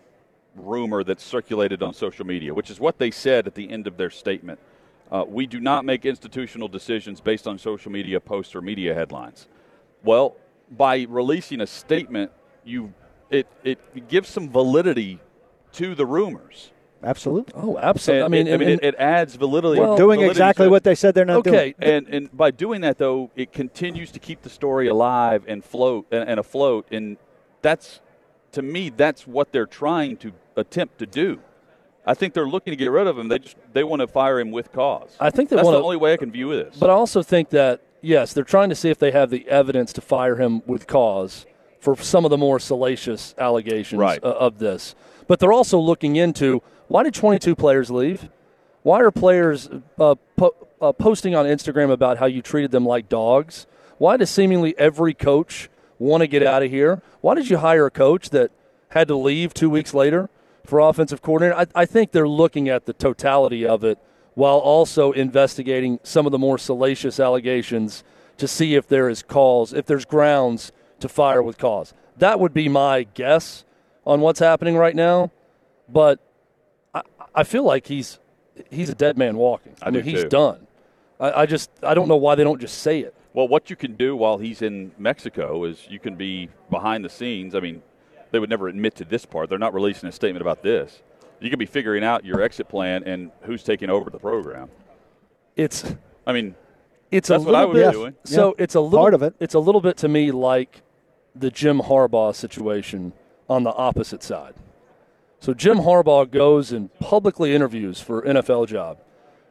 [0.54, 3.96] rumor that's circulated on social media, which is what they said at the end of
[3.96, 4.58] their statement,
[5.10, 9.48] uh, we do not make institutional decisions based on social media posts or media headlines.
[10.02, 10.36] Well,
[10.70, 12.32] by releasing a statement,
[12.64, 12.92] you
[13.30, 15.18] it, it gives some validity
[15.72, 16.70] to the rumors.
[17.02, 17.52] Absolutely.
[17.56, 18.24] Oh, absolutely.
[18.24, 19.80] And I mean, it, I mean, and- it, it adds validity.
[19.80, 21.56] Well- Doing validity exactly to- what they said they're not doing.
[21.56, 21.74] okay.
[21.78, 26.06] and and by doing that though, it continues to keep the story alive and float
[26.10, 27.18] and, and afloat, and
[27.60, 28.00] that's
[28.54, 31.40] to me that's what they're trying to attempt to do.
[32.06, 33.28] I think they're looking to get rid of him.
[33.28, 35.16] They just they want to fire him with cause.
[35.20, 36.76] I think that's wanna- the only way I can view this.
[36.78, 39.92] But I also think that yes, they're trying to see if they have the evidence
[39.94, 41.46] to fire him with cause
[41.80, 44.22] for some of the more salacious allegations Right.
[44.22, 44.94] uh, of this.
[45.26, 48.28] But they're also looking into why did 22 players leave?
[48.82, 53.08] Why are players uh, po- uh, posting on Instagram about how you treated them like
[53.08, 53.66] dogs?
[53.96, 57.02] Why does seemingly every coach want to get out of here?
[57.20, 58.50] Why did you hire a coach that
[58.90, 60.28] had to leave two weeks later
[60.64, 61.56] for offensive coordinator?
[61.56, 63.98] I, I think they're looking at the totality of it
[64.34, 68.04] while also investigating some of the more salacious allegations
[68.36, 71.94] to see if there is cause, if there's grounds to fire with cause.
[72.16, 73.64] That would be my guess
[74.06, 75.30] on what's happening right now.
[75.88, 76.20] But
[76.92, 77.02] I,
[77.34, 78.18] I feel like he's
[78.70, 79.74] he's a dead man walking.
[79.82, 80.28] I mean, do he's too.
[80.28, 80.66] done.
[81.20, 83.14] I, I just I don't know why they don't just say it.
[83.34, 87.08] Well, what you can do while he's in Mexico is you can be behind the
[87.10, 87.54] scenes.
[87.54, 87.82] I mean,
[88.30, 89.48] they would never admit to this part.
[89.50, 91.02] They're not releasing a statement about this.
[91.40, 94.70] You could be figuring out your exit plan and who's taking over the program.
[95.56, 95.84] It's
[96.26, 96.54] I mean,
[97.10, 97.92] it's That's a what little I would be bit.
[97.92, 98.14] doing.
[98.24, 98.64] So Yeah.
[98.64, 99.34] it's a little Part of it.
[99.40, 100.82] It's a little bit to me like
[101.34, 103.12] the Jim Harbaugh situation
[103.50, 104.54] on the opposite side.
[105.40, 108.98] So Jim Harbaugh goes and publicly interviews for NFL job,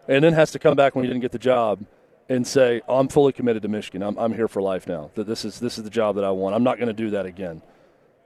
[0.08, 1.86] and then has to come back when he didn't get the job
[2.30, 4.02] and say, oh, "I'm fully committed to Michigan.
[4.02, 5.12] I'm, I'm here for life now.
[5.16, 6.56] That this is this is the job that I want.
[6.56, 7.62] I'm not going to do that again."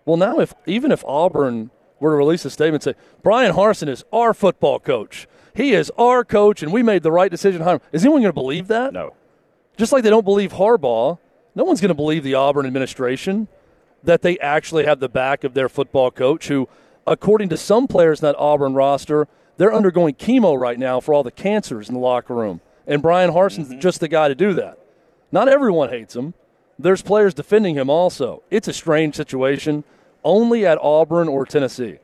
[0.06, 3.90] Well, now if even if Auburn were to release a statement and say Bryan Harsin
[3.90, 7.62] is our football coach, he is our coach, and we made the right decision.
[7.92, 8.94] Is anyone going to believe that?
[8.94, 9.14] no.
[9.78, 11.20] Just like they don't believe Harbaugh,
[11.54, 13.48] no one's going to believe the Auburn administration
[14.04, 16.68] that they actually have the back of their football coach, who,
[17.06, 21.24] according to some players in that Auburn roster, they're undergoing chemo right now for all
[21.24, 22.62] the cancers in the locker room.
[22.88, 24.80] And Bryan Harsin's just the guy to do that.
[25.32, 26.34] Not everyone hates him.
[26.80, 28.44] There's players defending him also.
[28.50, 29.84] It's a strange situation.
[30.24, 32.00] Only at Auburn or Tennessee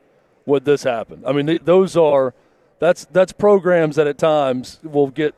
[0.46, 1.22] would this happen.
[1.26, 2.34] I mean, th- those are
[2.78, 5.34] that's that's programs that at times will get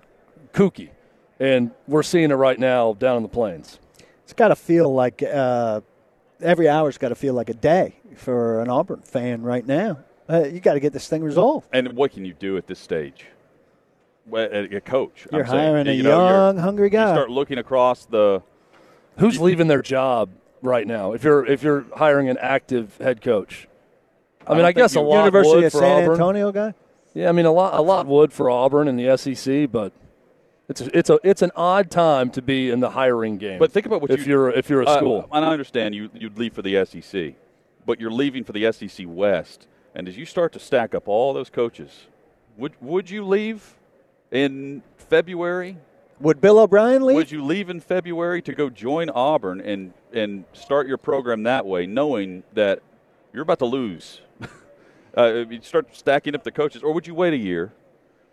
[0.52, 0.90] kooky,
[1.38, 3.78] and we're seeing it right now down in the plains.
[4.24, 5.80] It's got to feel like uh,
[6.40, 10.00] every hour's got to feel like a day for an Auburn fan right now.
[10.28, 11.68] Uh, you got to get this thing resolved.
[11.72, 13.26] And what can you do at this stage?
[14.29, 15.27] Well, A, a coach.
[15.31, 15.62] You're I'm saying.
[15.62, 17.09] hiring a You know, young, hungry guy.
[17.11, 18.43] You start looking across the.
[19.19, 20.31] Who's leaving their job
[20.62, 21.12] right now?
[21.12, 23.67] If you're if you're hiring an active head coach,
[24.47, 26.12] I mean, I, guess a lot University would of for San Auburn.
[26.15, 26.75] Antonio guy.
[27.15, 29.93] Yeah, I mean a lot a lot would for Auburn and the SEC, but
[30.69, 33.59] it's a, it's a it's an odd time to be in the hiring game.
[33.59, 35.29] But think about what if you- are if you're a Uh, school.
[35.33, 37.37] and I understand you you'd leave for the SEC,
[37.87, 39.67] but you're leaving for the SEC West.
[39.95, 42.05] And as you start to stack up all those coaches,
[42.59, 43.76] would would you leave
[44.37, 45.79] in February?
[46.20, 47.16] Would Bill O'Brien leave?
[47.16, 51.66] Would you leave in February to go join Auburn and and start your program that
[51.66, 52.83] way, knowing that
[53.33, 54.20] you're about to lose?
[55.16, 57.72] uh, you start stacking up the coaches, or would you wait a year?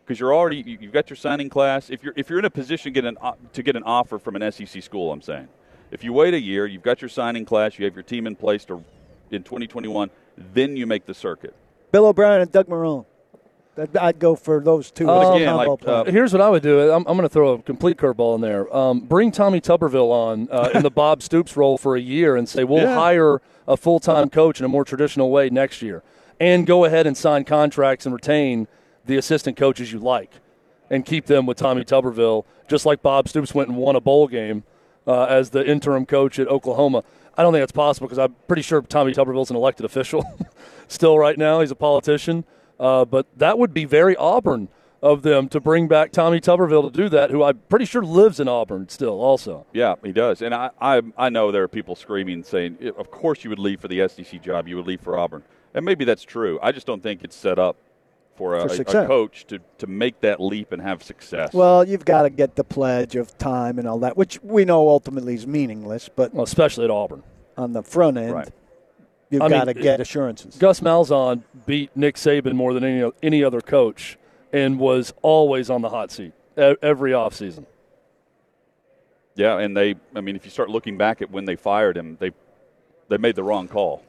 [0.05, 1.89] Because you're already you- you've got your signing class.
[1.89, 3.17] If you're if you're in a position to get an
[3.53, 5.47] to get an offer from an SEC school, I'm saying,
[5.91, 8.35] if you wait a year, you've got your signing class, you have your team in
[8.35, 8.83] place to
[9.31, 10.09] in 2021,
[10.53, 11.55] then you make the circuit.
[11.91, 13.05] Bill O'Brien and Doug Marrone.
[13.99, 15.09] I'd go for those two.
[15.09, 16.91] As again, like, uh, Here's what I would do.
[16.91, 18.73] I'm, I'm going to throw a complete curveball in there.
[18.75, 22.47] Um, bring Tommy Tuberville on uh, in the Bob Stoops role for a year and
[22.47, 22.93] say we'll Yeah.
[22.95, 26.03] hire a full time coach in a more traditional way next year,
[26.39, 28.67] and go ahead and sign contracts and retain
[29.05, 30.29] the assistant coaches you like,
[30.89, 34.27] and keep them with Tommy Tuberville, just like Bob Stoops went and won a bowl
[34.27, 34.63] game
[35.07, 37.03] uh, as the interim coach at Oklahoma.
[37.35, 40.23] I don't think that's possible because I'm pretty sure Tommy Tuberville's an elected official
[40.87, 41.61] still right now.
[41.61, 42.45] He's a politician.
[42.83, 44.67] Uh, but that would be very Auburn
[45.01, 48.39] of them to bring back Tommy Tuberville to do that, who I'm pretty sure lives
[48.39, 49.65] in Auburn still also.
[49.73, 50.41] Yeah, he does.
[50.41, 53.79] And I, I, I know there are people screaming saying, of course you would leave
[53.81, 55.43] for the SEC job, you would leave for Auburn.
[55.73, 56.59] And maybe that's true.
[56.61, 57.75] I just don't think it's set up
[58.35, 61.53] for a, For a- a coach to, to make that leap and have success.
[61.53, 64.87] well, you've got to get the pledge of time and all that, which we know
[64.89, 66.09] ultimately is meaningless.
[66.13, 67.23] But Well, especially at Auburn.
[67.57, 68.49] on the front end, Right.
[69.33, 70.55] You've I got to get assurances.
[70.55, 74.17] Gus Malzahn beat Nick Saban more than any any other coach,
[74.53, 77.65] and was always on the hot seat every offseason.
[79.35, 79.95] Yeah, and they.
[80.15, 82.31] I mean, if you start looking back at when they fired him, they
[83.09, 84.03] they made the wrong call.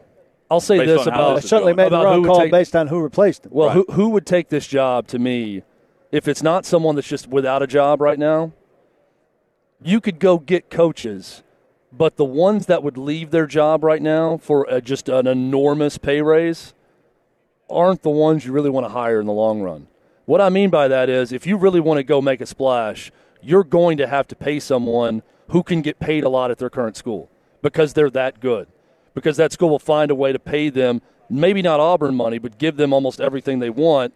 [0.50, 1.86] I'll say Based this about They this certainly going.
[1.86, 3.52] made the about who wrong call take- based on who replaced him.
[3.54, 3.74] Well, Right.
[3.76, 5.62] who who would take this job to me
[6.12, 8.52] if it's not someone that's just without a job right now?
[9.82, 11.42] You could go get coaches,
[11.96, 15.98] but the ones that would leave their job right now for a, just an enormous
[15.98, 16.74] pay raise
[17.70, 19.86] aren't the ones you really want to hire in the long run.
[20.26, 23.12] What I mean by that is if you really want to go make a splash,
[23.42, 26.70] you're going to have to pay someone who can get paid a lot at their
[26.70, 27.30] current school
[27.62, 28.66] because they're that good.
[29.14, 32.58] Because that school will find a way to pay them, maybe not Auburn money, but
[32.58, 34.12] give them almost everything they want.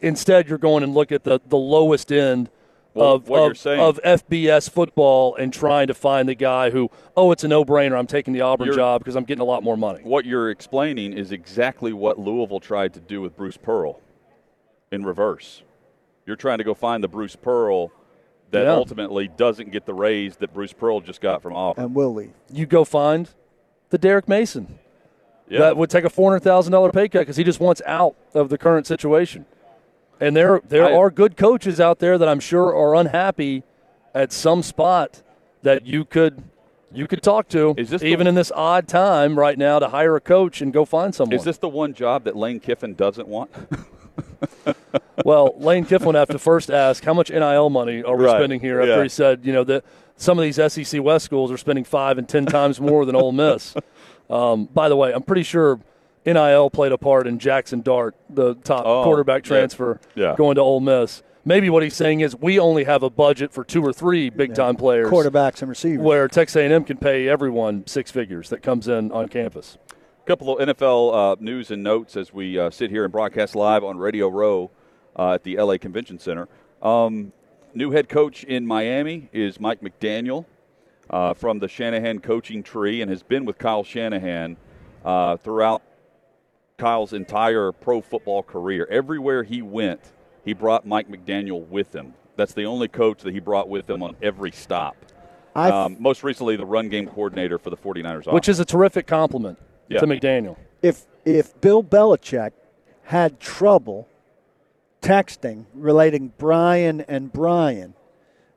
[0.00, 2.50] Instead, you're going and look at the, the lowest end
[2.94, 6.70] Well, of, what you're of, saying- of FBS football and trying to find the guy
[6.70, 7.96] who, oh, it's a no brainer.
[7.98, 10.00] I'm taking the Auburn You're- job because I'm getting a lot more money.
[10.02, 14.00] What you're explaining is exactly what Louisville tried to do with Bruce Pearl
[14.90, 15.62] in reverse.
[16.26, 17.92] You're trying to go find the Bruce Pearl
[18.50, 18.72] that Yeah.
[18.72, 21.84] ultimately doesn't get the raise that Bruce Pearl just got from Auburn.
[21.84, 22.32] and will leave.
[22.52, 23.28] You go find
[23.90, 24.78] the Derek Mason.
[25.48, 25.60] Yeah.
[25.60, 28.14] that would take a four hundred thousand dollar pay cut because he just wants out
[28.34, 29.46] of the current situation.
[30.20, 33.62] And there there I- are good coaches out there that I'm sure are unhappy
[34.14, 35.22] at some spot
[35.62, 36.42] that you could
[36.92, 40.16] you could talk to, this the- even in this odd time right now, to hire
[40.16, 41.36] a coach and go find someone.
[41.38, 43.50] Is this the one job that Lane Kiffin doesn't want?
[45.24, 48.36] well, Lane Kiffin would have to first ask how much NIL money are we Right.
[48.38, 49.02] spending here after Yeah.
[49.04, 49.84] he said, you know, that
[50.16, 53.32] some of these SEC West schools are spending five and ten times more than Ole
[53.32, 53.74] Miss.
[54.30, 55.80] Um, by the way, I'm pretty sure
[56.26, 60.34] NIL played a part in Jackson Dart, the top Oh, quarterback transfer, Yeah.
[60.36, 61.22] going to Ole Miss.
[61.44, 64.54] Maybe what he's saying is we only have a budget for two or three big
[64.54, 66.04] time players, Quarterbacks and receivers.
[66.04, 69.78] where Texas A&M can pay everyone six figures that comes in on campus.
[70.22, 73.56] A couple of NFL uh, news and notes as we uh, sit here and broadcast
[73.56, 74.70] live on Radio Row
[75.18, 76.46] uh, at the LA Convention Center.
[76.82, 77.32] Um,
[77.74, 80.44] new head coach in Miami is Mike McDaniel
[81.08, 84.58] uh, from the Shanahan coaching tree and has been with Kyle Shanahan
[85.06, 85.80] uh, throughout
[86.80, 88.86] Kyle's entire pro football career.
[88.90, 90.00] Everywhere he went,
[90.44, 92.14] he brought Mike McDaniel with him.
[92.36, 94.96] That's the only coach that he brought with him on every stop.
[95.54, 98.32] I Um, most recently, the run game coordinator for the 49ers.
[98.32, 100.00] Which is a terrific compliment Yeah.
[100.00, 100.56] to McDaniel.
[100.82, 102.52] if if Bill Belichick
[103.04, 104.08] had trouble
[105.02, 107.92] texting relating Brian and Brian,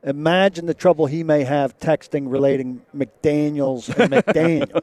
[0.04, 4.82] imagine the trouble he may have texting relating McDaniels and McDaniel.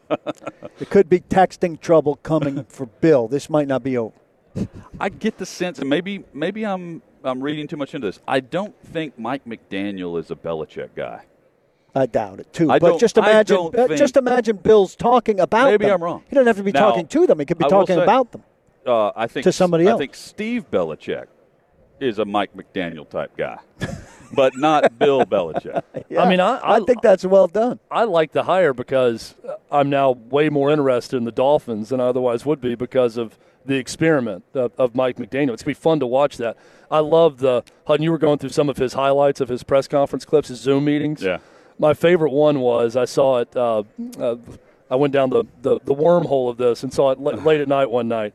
[0.81, 3.29] it could be texting trouble coming for Bill.
[3.29, 4.15] This might not be over.
[4.99, 8.19] I get the sense, and maybe maybe I'm I'm reading too much into this.
[8.27, 11.23] I don't think Mike McDaniel is a Belichick guy.
[11.95, 12.71] I doubt it too.
[12.71, 15.95] I but just imagine, uh, just imagine Bill's talking about Maybe them.
[15.95, 16.23] I'm wrong.
[16.29, 17.39] He doesn't have to be Now, talking to them.
[17.41, 18.43] He could be I talking say- about them.
[18.87, 19.97] Uh, I think To somebody else.
[19.97, 21.27] I think Steve Belichick
[22.01, 23.59] is a Mike McDaniel type guy,
[24.33, 25.83] but not Bill Belichick.
[26.09, 27.79] Yeah, I mean, I- I- think that's well done.
[27.91, 29.35] I like the hire because
[29.71, 33.39] I'm now way more interested in the Dolphins than I otherwise would be because of
[33.67, 35.53] the experiment of, of Mike McDaniel.
[35.53, 36.57] It's gonna be fun to watch that.
[36.91, 38.03] I love the Hutton.
[38.03, 40.85] You were going through some of his highlights of his press conference clips, his Zoom
[40.87, 41.23] meetings.
[41.23, 41.39] Yeah.
[41.79, 43.55] My favorite one was I saw it.
[43.57, 43.85] Uh,
[44.19, 44.37] uh,
[44.91, 47.91] I went down the, the, the wormhole of this and saw it late at night
[47.91, 48.35] one night.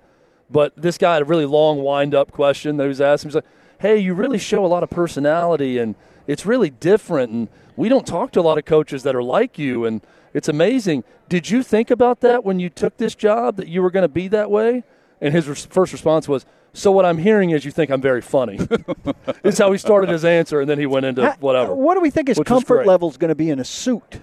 [0.50, 3.30] But this guy had a really long wind up question that he was asking.
[3.32, 3.46] He's like,
[3.80, 5.96] "Hey, you really show a lot of personality, and
[6.28, 7.32] it's really different.
[7.32, 10.02] And we don't talk to a lot of coaches that are like you, and
[10.34, 11.04] it's amazing.
[11.30, 14.08] Did you think about that when you took this job that you were going to
[14.10, 14.84] be that way?"
[15.22, 18.22] And his res- first response was, "So what I'm hearing is you think I'm very
[18.22, 18.60] funny."
[19.44, 21.74] Is how he started his answer, and then he went into Ha- whatever.
[21.74, 24.22] What do we think his which comfort level is going to be in a suit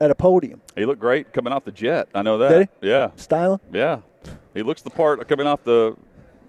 [0.00, 0.60] at a podium?
[0.76, 2.08] He looked great coming off the jet.
[2.14, 2.48] I know that.
[2.48, 3.60] Did Yeah, Styling?
[3.72, 4.00] yeah.
[4.54, 5.96] He looks the part coming off the.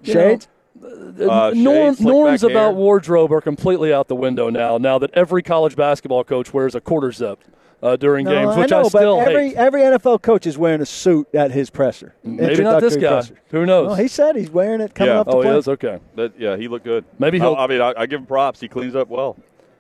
[0.04, 0.48] Shades?
[0.84, 2.72] Uh, Norm, shades, norms about hair.
[2.72, 4.78] wardrobe are completely out the window now.
[4.78, 7.44] Now that every college basketball coach wears a quarter zip
[7.84, 9.58] uh, during No, games, I which know, still but every hate.
[9.58, 12.16] every NFL coach is wearing a suit at his presser.
[12.24, 13.10] Maybe not this guy.
[13.10, 13.36] presser.
[13.50, 13.88] Who knows?
[13.88, 15.20] Well, he said he's wearing it coming Yeah.
[15.20, 16.00] off the oh, he is okay.
[16.16, 17.04] That, yeah, he looked good.
[17.20, 18.60] Maybe he'll- I, I mean, I, I give him props.
[18.60, 19.38] He cleans up well.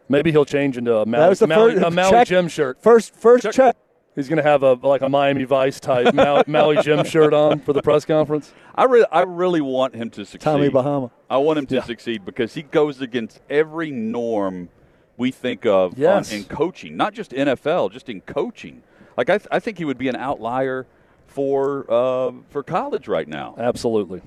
[0.09, 2.47] Maybe he'll change into a That Maui, was the Maui, first a Maui check- gym
[2.49, 2.81] shirt.
[2.81, 3.77] First first Check- check.
[4.15, 7.59] He's going to have a like a Miami Vice type Maui, Maui gym shirt on
[7.61, 8.53] for the press conference.
[8.75, 10.41] I really, I really want him to succeed.
[10.45, 11.11] Tommy Bahama.
[11.29, 11.83] I want him to Yeah.
[11.83, 14.67] succeed because he goes against every norm
[15.15, 18.83] we think of on- in coaching, not just NFL, just in coaching.
[19.15, 20.87] Like I, th- I think he would be an outlier
[21.27, 23.55] for uh, for college right now.
[23.57, 24.21] Absolutely.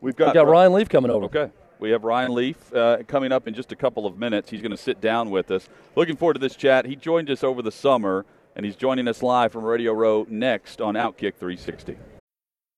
[0.00, 1.24] We've We got, got Ryan Leaf coming over.
[1.26, 1.50] Okay.
[1.84, 4.48] We have Ryan Leaf uh, coming up in just a couple of minutes.
[4.48, 5.68] He's going to sit down with us.
[5.96, 6.86] Looking forward to this chat.
[6.86, 8.24] He joined us over the summer
[8.56, 11.98] and he's joining us live from Radio Row next on Outkick 360.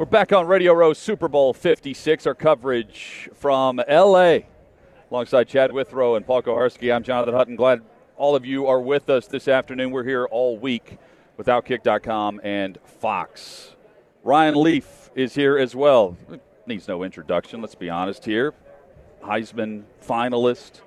[0.00, 4.38] We're back on Radio Row Super Bowl 56, our coverage from LA.
[5.10, 7.54] Alongside Chad Withrow and Paul Kuharsky, I'm Jonathan Hutton.
[7.54, 7.82] Glad
[8.16, 9.90] all of you are with us this afternoon.
[9.90, 10.96] We're here all week
[11.36, 13.76] with Outkick.com and Fox.
[14.24, 16.16] Ryan Leaf is here as well.
[16.64, 18.54] Needs no introduction, let's be honest here.
[19.22, 20.80] Heisman finalist.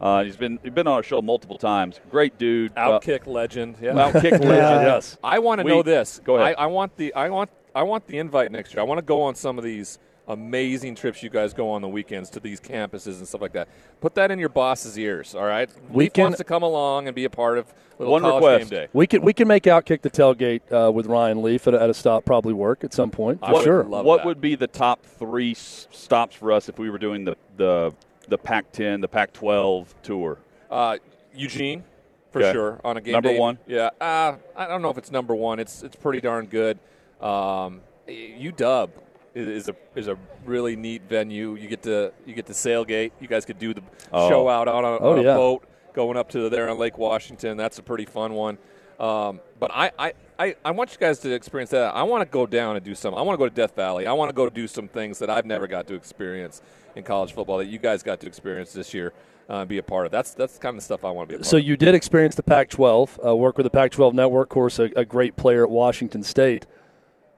[0.00, 1.98] Uh, he's been he's been on our show multiple times.
[2.08, 2.72] Great dude.
[2.76, 3.78] Outkick uh, legend.
[3.82, 3.94] Yeah.
[3.94, 4.44] Outkick legend.
[4.44, 5.18] yes.
[5.24, 6.20] I want to know this.
[6.24, 6.54] Go ahead.
[6.56, 8.80] I, I want the I want I want the invite next year.
[8.80, 9.98] I want to go on some of these
[10.28, 13.68] amazing trips you guys go on the weekends to these campuses and stuff like that.
[14.00, 15.68] Put that in your boss's ears, all right?
[15.90, 18.42] We Leaf can- wants to come along and be a part of little One college
[18.44, 18.70] request.
[18.70, 18.88] game day.
[18.92, 21.90] We can we can make Outkick the tailgate uh, with Ryan Leaf at a, at
[21.90, 23.40] a stop probably work at some point.
[23.42, 23.84] I For would sure.
[23.84, 24.26] love what that.
[24.26, 27.92] would be the top three s- stops for us if we were doing the the
[28.28, 30.38] the Pac-10, the Pac-12 tour?
[30.70, 30.98] Uh,
[31.34, 31.82] Eugene,
[32.30, 32.52] for Okay.
[32.52, 33.38] sure, on a game Number day.
[33.38, 33.58] one?
[33.66, 35.58] Yeah, uh, I don't know if it's number one.
[35.58, 36.78] It's it's pretty darn good.
[37.20, 38.90] Um, UW
[39.34, 41.54] is, is a is a really neat venue.
[41.56, 43.12] You get to you get to sailgate.
[43.20, 44.28] You guys could do the Oh.
[44.28, 45.34] show out on a, Oh, on a yeah.
[45.34, 47.56] boat going up to there on Lake Washington.
[47.56, 48.58] That's a pretty fun one.
[48.98, 51.94] Um, but I, I, I, I want you guys to experience that.
[51.94, 53.14] I want to go down and do some.
[53.14, 54.06] I want to go to Death Valley.
[54.06, 56.60] I want to go do some things that I've never got to experience
[56.94, 59.12] in college football that you guys got to experience this year.
[59.48, 60.12] Uh, be a part of.
[60.12, 61.64] That's that's kind of stuff I want to be So of.
[61.64, 64.46] you did experience the Pac-12, uh, work with the Pac-12 network.
[64.46, 66.66] Of course, a, a great player at Washington State.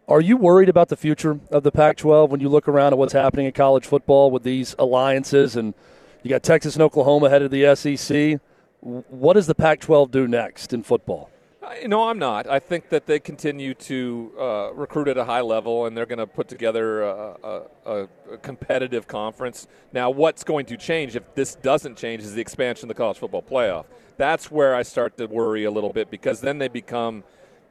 [0.09, 3.13] Are you worried about the future of the Pac-12 when you look around at what's
[3.13, 5.75] happening in college football with these alliances and
[6.23, 8.41] you got Texas and Oklahoma headed to the SEC?
[8.81, 11.31] What does the Pac-12 do next in football?
[11.63, 12.49] I- No, I'm not.
[12.49, 16.19] I think that they continue to uh, recruit at a high level, and they're going
[16.19, 17.37] to put together a,
[17.87, 19.69] a, a competitive conference.
[19.93, 23.19] Now, what's going to change if this doesn't change is the expansion of the college
[23.19, 23.85] football playoff.
[24.17, 27.23] That's where I start to worry a little bit because then they become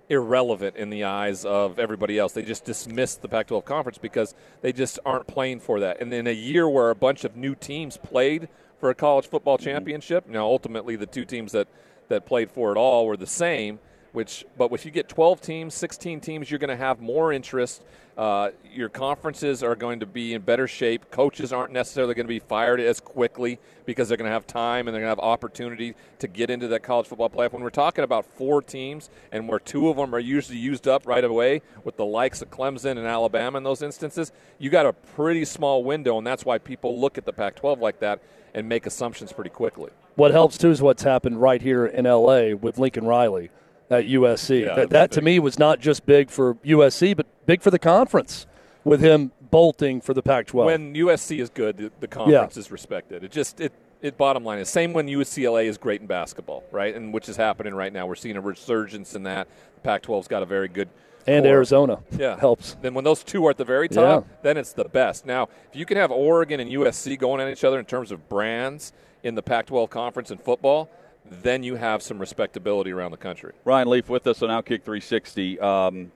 [0.10, 2.34] irrelevant in the eyes of everybody else.
[2.34, 6.02] They just dismiss the Pac 12 conference because they just aren't playing for that.
[6.02, 8.50] And in a year where a bunch of new teams played
[8.80, 11.68] for a college football championship, now ultimately the two teams that,
[12.10, 13.80] that played for it all were the same.
[14.14, 17.84] Which, but if you get 12 teams, 16 teams, you're going to have more interest.
[18.18, 21.10] Uh, your conferences are going to be in better shape.
[21.12, 24.88] Coaches aren't necessarily going to be fired as quickly because they're going to have time
[24.88, 27.54] and they're going to have opportunity to get into that college football playoff.
[27.54, 31.08] When we're talking about four teams and where two of them are usually used up
[31.08, 34.94] right away with the likes of Clemson and Alabama in those instances, you got a
[34.94, 38.22] pretty small window, and that's why people look at the Pac-12 like that
[38.54, 39.90] and make assumptions pretty quickly.
[40.16, 43.50] What helps too is what's happened right here in LA with Lincoln Riley
[43.92, 44.66] at USC.
[44.66, 47.78] Yeah, that, that to me was not just big for USC, but big for the
[47.80, 48.48] conference
[48.84, 50.66] with him bolting for the Pac-12.
[50.66, 53.24] when USC is good, the, the conference is respected.
[53.24, 56.96] It just it it bottom line is same when UCLA is great in basketball, right?
[56.96, 58.08] And which is happening right now.
[58.08, 59.48] We're seeing a resurgence in that.
[59.84, 60.90] Pac-12's got a very good
[61.28, 61.54] and core.
[61.54, 62.78] Arizona Yeah, helps.
[62.82, 64.34] Then when those two are at the very top, Yeah.
[64.42, 65.26] then it's the best.
[65.26, 68.28] Now, if you can have Oregon and USC going at each other in terms of
[68.28, 68.92] brands
[69.24, 70.90] in the Pac-12 conference in football,
[71.26, 73.54] then you have some respectability around the country.
[73.64, 75.60] Ryan Leaf with us on Outkick 360.
[75.60, 76.12] Um,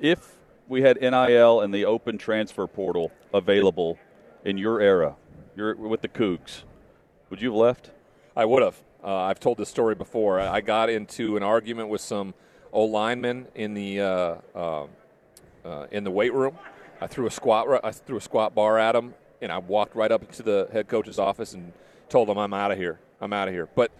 [0.00, 0.36] if
[0.68, 3.98] we had NIL and the open transfer portal available
[4.44, 5.16] in your era,
[5.56, 6.62] you're with the Cougs,
[7.30, 7.90] would you have left?
[8.36, 8.76] I would have.
[9.02, 10.38] Uh, I've told this story before.
[10.38, 12.34] I got into an argument with some
[12.72, 14.86] old linemen in the uh, uh,
[15.64, 16.56] uh, in the weight room.
[17.00, 17.80] I threw a squat.
[17.84, 20.88] I threw a squat bar at him, and I walked right up to the head
[20.88, 21.72] coach's office and
[22.08, 23.00] told him, "I'm out of here.
[23.20, 23.90] I'm out of here." But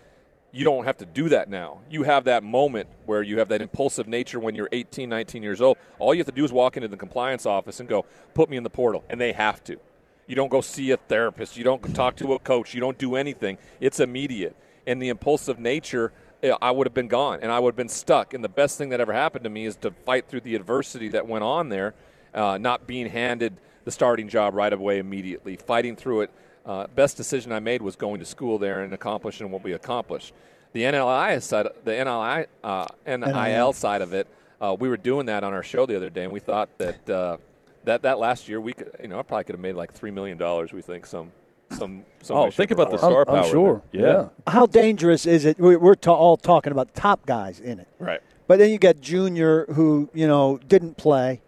[0.53, 1.79] you don't have to do that now.
[1.91, 5.61] You have that moment where you have that impulsive nature when you're 18, 19 years
[5.63, 5.79] old.
[5.99, 8.59] All you have to do is walk into the compliance office and go, "Put me
[8.59, 9.79] in the portal," and they have to.
[10.27, 11.57] You don't go see a therapist.
[11.57, 12.75] You don't talk to a coach.
[12.75, 13.59] You don't do anything.
[13.81, 14.55] It's immediate.
[14.87, 17.89] And the impulsive nature, eh, I would have been gone and I would have been
[17.89, 18.35] stuck.
[18.35, 21.09] And the best thing that ever happened to me is to fight through the adversity
[21.09, 21.95] that went on there,
[22.35, 26.31] uh, not being handed the starting job right away immediately, fighting through it.
[26.65, 30.33] Uh, best decision I made was going to school there and accomplishing what we accomplished.
[30.73, 34.27] The NLI side, the NLI, uh, NIL side of it,
[34.61, 37.11] uh, we were doing that on our show the other day, and we thought that
[37.11, 37.37] uh,
[37.85, 40.13] that that last year we could, you know, I probably could have made like three
[40.13, 40.73] million dollars.
[40.73, 41.33] We think some,
[41.71, 42.37] some, some.
[42.37, 43.13] Oh, think about the form.
[43.25, 43.83] star I'm, I'm sure.
[43.93, 44.07] there.
[44.07, 44.29] Yeah.
[44.53, 45.59] How dangerous is it?
[45.59, 47.89] We- We're ta- all talking about top guys in it.
[47.99, 48.21] Right.
[48.47, 51.41] But then you got Junior, who you know didn't play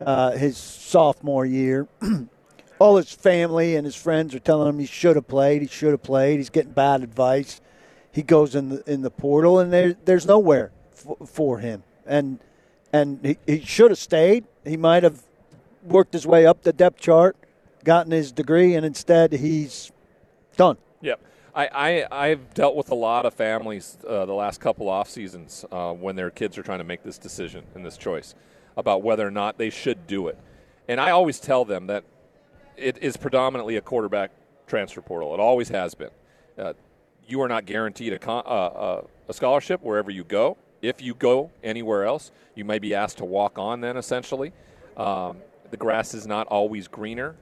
[0.00, 1.86] uh, his sophomore year.
[2.82, 5.62] All his family and his friends are telling him he should have played.
[5.62, 6.38] He should have played.
[6.38, 7.60] He's getting bad advice.
[8.10, 11.84] He goes in the in the portal, and there, there's nowhere f- for him.
[12.04, 12.40] And
[12.92, 14.46] and he, he should have stayed.
[14.64, 15.22] He might have
[15.84, 17.36] worked his way up the depth chart,
[17.84, 19.92] gotten his degree, and instead he's
[20.56, 20.76] done.
[21.02, 21.20] Yep.
[21.54, 25.64] I, I, I've dealt with a lot of families uh, the last couple off seasons
[25.70, 28.34] uh, when their kids are trying to make this decision and this choice
[28.76, 30.36] about whether or not they should do it.
[30.88, 32.02] And I always tell them that
[32.76, 34.30] it is predominantly a quarterback
[34.66, 35.34] transfer portal.
[35.34, 36.10] It always has been.
[36.58, 36.72] Uh,
[37.26, 40.56] you are not guaranteed a, con- uh, uh, a scholarship wherever you go.
[40.80, 44.52] If you go anywhere else, you may be asked to walk on then, essentially.
[44.96, 45.38] Um,
[45.70, 47.36] the grass is not always greener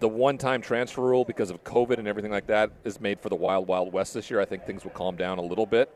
[0.00, 3.28] the one time transfer rule because of COVID and everything like that is made for
[3.28, 4.40] the wild, wild west this year.
[4.40, 5.94] I think things will calm down a little bit.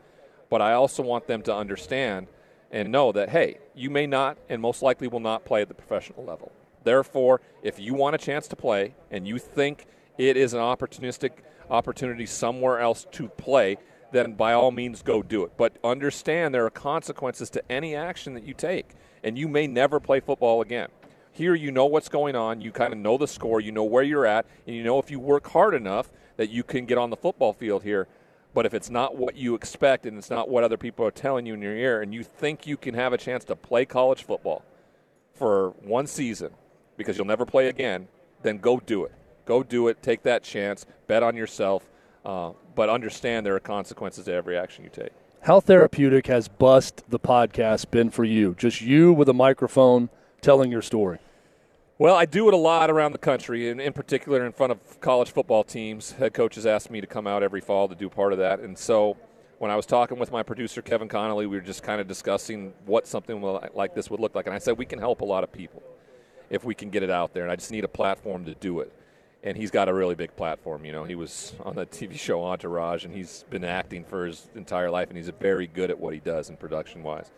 [0.49, 2.27] But I also want them to understand
[2.71, 5.73] and know that, hey, you may not and most likely will not play at the
[5.73, 6.51] professional level.
[6.83, 9.85] Therefore, if you want a chance to play and you think
[10.17, 11.31] it is an opportunistic
[11.69, 13.77] opportunity somewhere else to play,
[14.11, 15.53] then by all means go do it.
[15.57, 18.91] But understand there are consequences to any action that you take,
[19.23, 20.89] and you may never play football again.
[21.31, 22.61] Here, you know what's going on.
[22.61, 23.59] You kind of know the score.
[23.59, 24.45] You know where you're at.
[24.67, 27.53] And you know if you work hard enough that you can get on the football
[27.53, 28.07] field here.
[28.53, 31.47] But if it's not what you expect and it's not what other people are telling
[31.47, 34.23] you in your ear, and you think you can have a chance to play college
[34.23, 34.63] football
[35.33, 36.51] for one season
[36.97, 38.07] because you'll never play again,
[38.41, 39.11] then go do it.
[39.45, 40.01] Go do it.
[40.01, 40.85] Take that chance.
[41.07, 41.89] Bet on yourself.
[42.25, 45.11] Uh, but understand there are consequences to every action you take.
[45.41, 48.55] How therapeutic has Bust the podcast been for you?
[48.57, 50.09] Just you with a microphone
[50.41, 51.19] telling your story.
[51.97, 55.01] Well, I do it a lot around the country, and in particular in front of
[55.01, 56.13] college football teams.
[56.13, 58.61] Head coaches ask me to come out every fall to do part of that.
[58.61, 59.17] And so
[59.59, 62.73] when I was talking with my producer, Kevin Connolly, we were just kind of discussing
[62.85, 63.41] what something
[63.73, 64.45] like this would look like.
[64.45, 65.83] And I said, we can help a lot of people
[66.53, 67.43] if we can get it out there.
[67.43, 68.93] And I just need a platform to do it.
[69.41, 70.85] And he's got a really big platform.
[70.85, 74.47] You know, he was on the TV show Entourage, and he's been acting for his
[74.55, 77.31] entire life, and he's very good at what he does in production wise.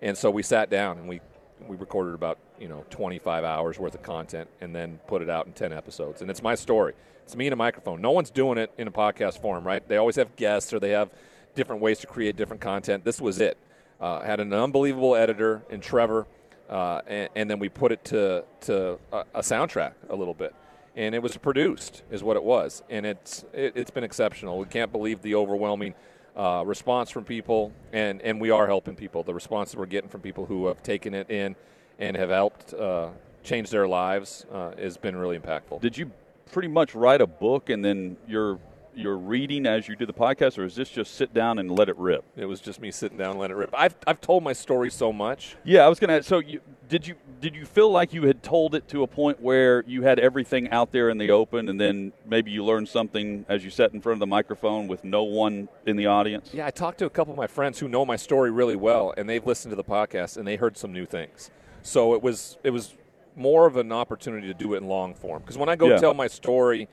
[0.00, 1.20] And so we sat down and we
[1.68, 5.46] we recorded about you know 25 hours worth of content and then put it out
[5.46, 8.56] in 10 episodes and it's my story it's me and a microphone no one's doing
[8.56, 11.10] it in a podcast form right they always have guests or they have
[11.54, 13.58] different ways to create different content this was it
[14.00, 16.26] uh, had an unbelievable editor in trevor
[16.70, 20.54] uh, and, and, then we put it to, to a, a, soundtrack a little bit
[20.96, 24.66] and it was produced is what it was and it's it, it's been exceptional we
[24.66, 25.94] can't believe the overwhelming
[26.36, 29.22] uh, response from people, and, and we are helping people.
[29.22, 31.56] The response that we're getting from people who have taken it in
[31.98, 33.08] and have helped uh,
[33.42, 35.80] change their lives uh, has been really impactful.
[35.80, 36.10] Did you
[36.50, 38.58] pretty much write a book and then you're
[38.94, 41.88] you're reading as you do the podcast, or is this just sit down and let
[41.88, 42.24] it rip?
[42.36, 43.70] It was just me sitting down and let it rip.
[43.76, 45.56] I've, I've told my story so much.
[45.64, 46.22] Yeah, I was gonna.
[46.22, 49.40] So you, did you did you feel like you had told it to a point
[49.40, 53.44] where you had everything out there in the open, and then maybe you learned something
[53.48, 56.50] as you sat in front of the microphone with no one in the audience?
[56.52, 59.14] Yeah, I talked to a couple of my friends who know my story really well,
[59.16, 61.50] and they've listened to the podcast and they heard some new things.
[61.82, 62.94] So it was it was
[63.36, 65.96] more of an opportunity to do it in long form because when I go Yeah.
[65.98, 66.88] tell my story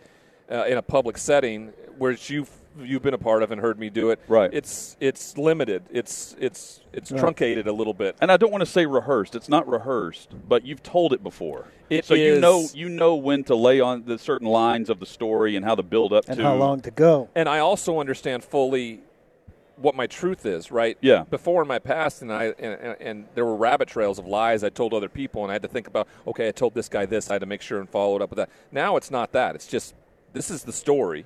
[0.49, 3.89] uh, in a public setting, which you've you've been a part of and heard me
[3.89, 4.51] do it, Right.
[4.53, 5.83] It's it's limited.
[5.91, 8.15] It's it's it's truncated a little bit.
[8.21, 9.35] And I don't want to say rehearsed.
[9.35, 11.65] It's not rehearsed, but you've told it before.
[11.89, 15.05] It so you know you know when to lay on the certain lines of the
[15.05, 17.29] story and how to build up And to how long to go?
[17.33, 19.01] and I also understand fully
[19.77, 20.97] what my truth is, right?
[21.01, 21.23] Yeah.
[21.29, 24.63] Before in my past, and I and, and, and there were rabbit trails of lies
[24.63, 27.05] I told other people, and I had to think about, okay, I told this guy
[27.05, 28.49] this, I had to make sure and follow it up with that.
[28.71, 29.55] Now it's not that.
[29.55, 29.93] It's just
[30.33, 31.25] this is the story.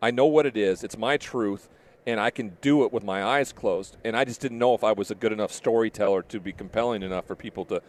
[0.00, 0.84] I know what it is.
[0.84, 1.68] It's my truth,
[2.06, 3.96] and I can do it with my eyes closed.
[4.04, 7.02] And I just didn't know if I was a good enough storyteller to be compelling
[7.02, 7.82] enough for people to,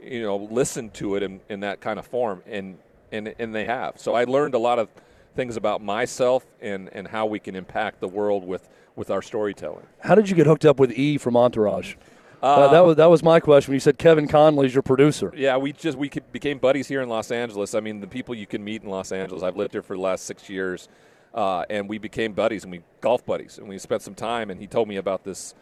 [0.00, 2.42] you know, listen to it in, in that kind of form.
[2.46, 2.78] And
[3.12, 3.98] and and they have.
[3.98, 4.88] So I learned a lot of
[5.36, 9.86] things about myself and and how we can impact the world with with our storytelling.
[10.00, 11.94] How did you get hooked up with E from Entourage?
[12.42, 13.70] Uh, that was that was my question.
[13.70, 17.08] When you said Kevin Connolly's your producer, Yeah, we just we became buddies here in
[17.08, 17.74] Los Angeles.
[17.74, 19.42] I mean, the people you can meet in Los Angeles.
[19.44, 20.88] I've lived here for the last six years,
[21.34, 24.50] uh, and we became buddies and we golf buddies, and we spent some time.
[24.50, 25.54] And he told me about this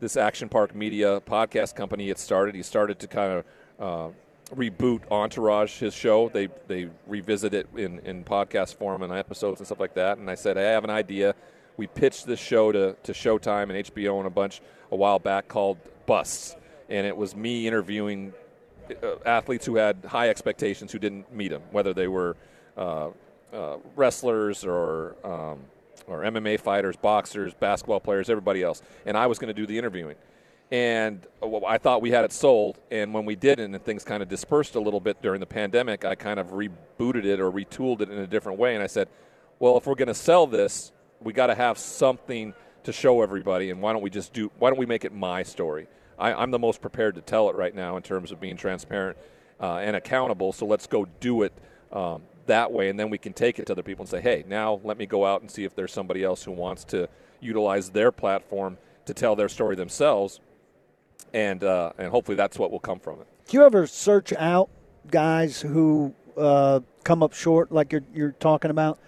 [0.00, 2.10] this Action Park Media podcast company.
[2.10, 2.54] It started.
[2.54, 3.44] He started to kind of.
[3.78, 4.12] Uh,
[4.54, 6.28] reboot Entourage, his show.
[6.28, 10.18] They they revisit it in, in podcast form and episodes and stuff like that.
[10.18, 11.34] And I said, I have an idea.
[11.76, 14.60] We pitched this show to, to Showtime and HBO and a bunch
[14.90, 16.56] a while back called Busts.
[16.88, 18.34] And it was me interviewing
[19.02, 22.36] uh, athletes who had high expectations who didn't meet them, whether they were
[22.76, 23.08] uh,
[23.52, 25.58] uh, wrestlers or um,
[26.06, 28.82] or MMA fighters, boxers, basketball players, everybody else.
[29.06, 30.16] And I was going to do the interviewing.
[30.70, 32.78] and uh, I thought we had it sold.
[32.90, 36.04] And when we didn't, and things kind of dispersed a little bit during the pandemic,
[36.04, 38.74] I kind of rebooted it or retooled it in a different way.
[38.74, 39.08] And I said,
[39.58, 43.70] well, if we're going to sell this, we got to have something to show everybody.
[43.70, 44.50] And why don't we just do?
[44.58, 45.86] Why don't we make it my story?
[46.18, 49.18] I, am the most prepared to tell it right now in terms of being transparent
[49.60, 50.52] uh, and accountable.
[50.52, 51.52] So let's go do it
[51.92, 54.44] um, that way, and then we can take it to other people and say, hey,
[54.46, 57.08] now let me go out and see if there's somebody else who wants to
[57.40, 60.40] utilize their platform to tell their story themselves,
[61.32, 63.26] and uh, and hopefully that's what will come from it.
[63.48, 64.70] Do you ever search out
[65.10, 68.98] guys who uh, come up short, like you're you're talking about?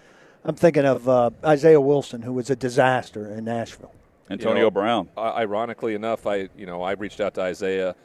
[0.43, 3.93] I'm thinking of uh, Isaiah Wilson, who was a disaster in Nashville.
[4.29, 5.09] Antonio you know, Brown.
[5.17, 7.95] Ironically enough, I you know I reached out to Isaiah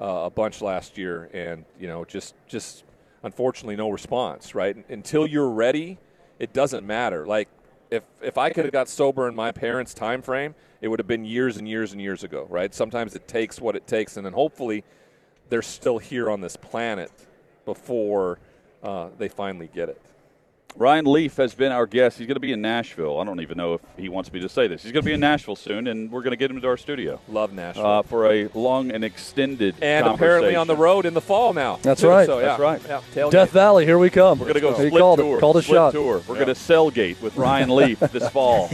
[0.00, 2.84] uh, a bunch last year, and you know just just
[3.22, 4.54] unfortunately no response.
[4.54, 5.98] Right until you're ready,
[6.38, 7.26] it doesn't matter.
[7.26, 7.48] Like
[7.90, 11.08] if if I could have got sober in my parents' time frame, it would have
[11.08, 12.46] been years and years and years ago.
[12.48, 12.74] Right.
[12.74, 14.84] Sometimes it takes what it takes, and then hopefully
[15.48, 17.10] they're still here on this planet
[17.64, 18.38] before
[18.82, 20.00] uh, they finally get it.
[20.76, 22.18] Ryan Leaf has been our guest.
[22.18, 23.18] He's going to be in Nashville.
[23.18, 24.82] I don't even know if he wants me to say this.
[24.82, 26.76] He's going to be in Nashville soon, and we're going to get him into our
[26.76, 27.20] studio.
[27.28, 31.20] Love Nashville uh, for a long and extended and apparently on the road in the
[31.20, 31.78] fall now.
[31.82, 32.08] That's too.
[32.08, 32.26] right.
[32.26, 32.56] So, yeah.
[32.56, 33.02] That's right.
[33.14, 34.38] Yeah, Death Valley, here we come.
[34.38, 35.38] We're going to go he split called tour.
[35.38, 35.92] It, called a split shot.
[35.92, 36.22] tour.
[36.26, 36.44] We're yeah.
[36.44, 38.70] going to Cellgate with Ryan Leaf this fall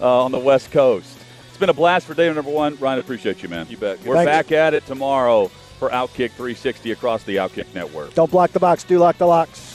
[0.00, 1.18] uh, on the West Coast.
[1.48, 2.76] It's been a blast for day number one.
[2.76, 3.66] Ryan, appreciate you, man.
[3.68, 4.02] You bet.
[4.04, 4.30] We're Thanks.
[4.30, 8.14] back at it tomorrow for Outkick 360 across the Outkick network.
[8.14, 8.84] Don't block the box.
[8.84, 9.71] Do lock the locks.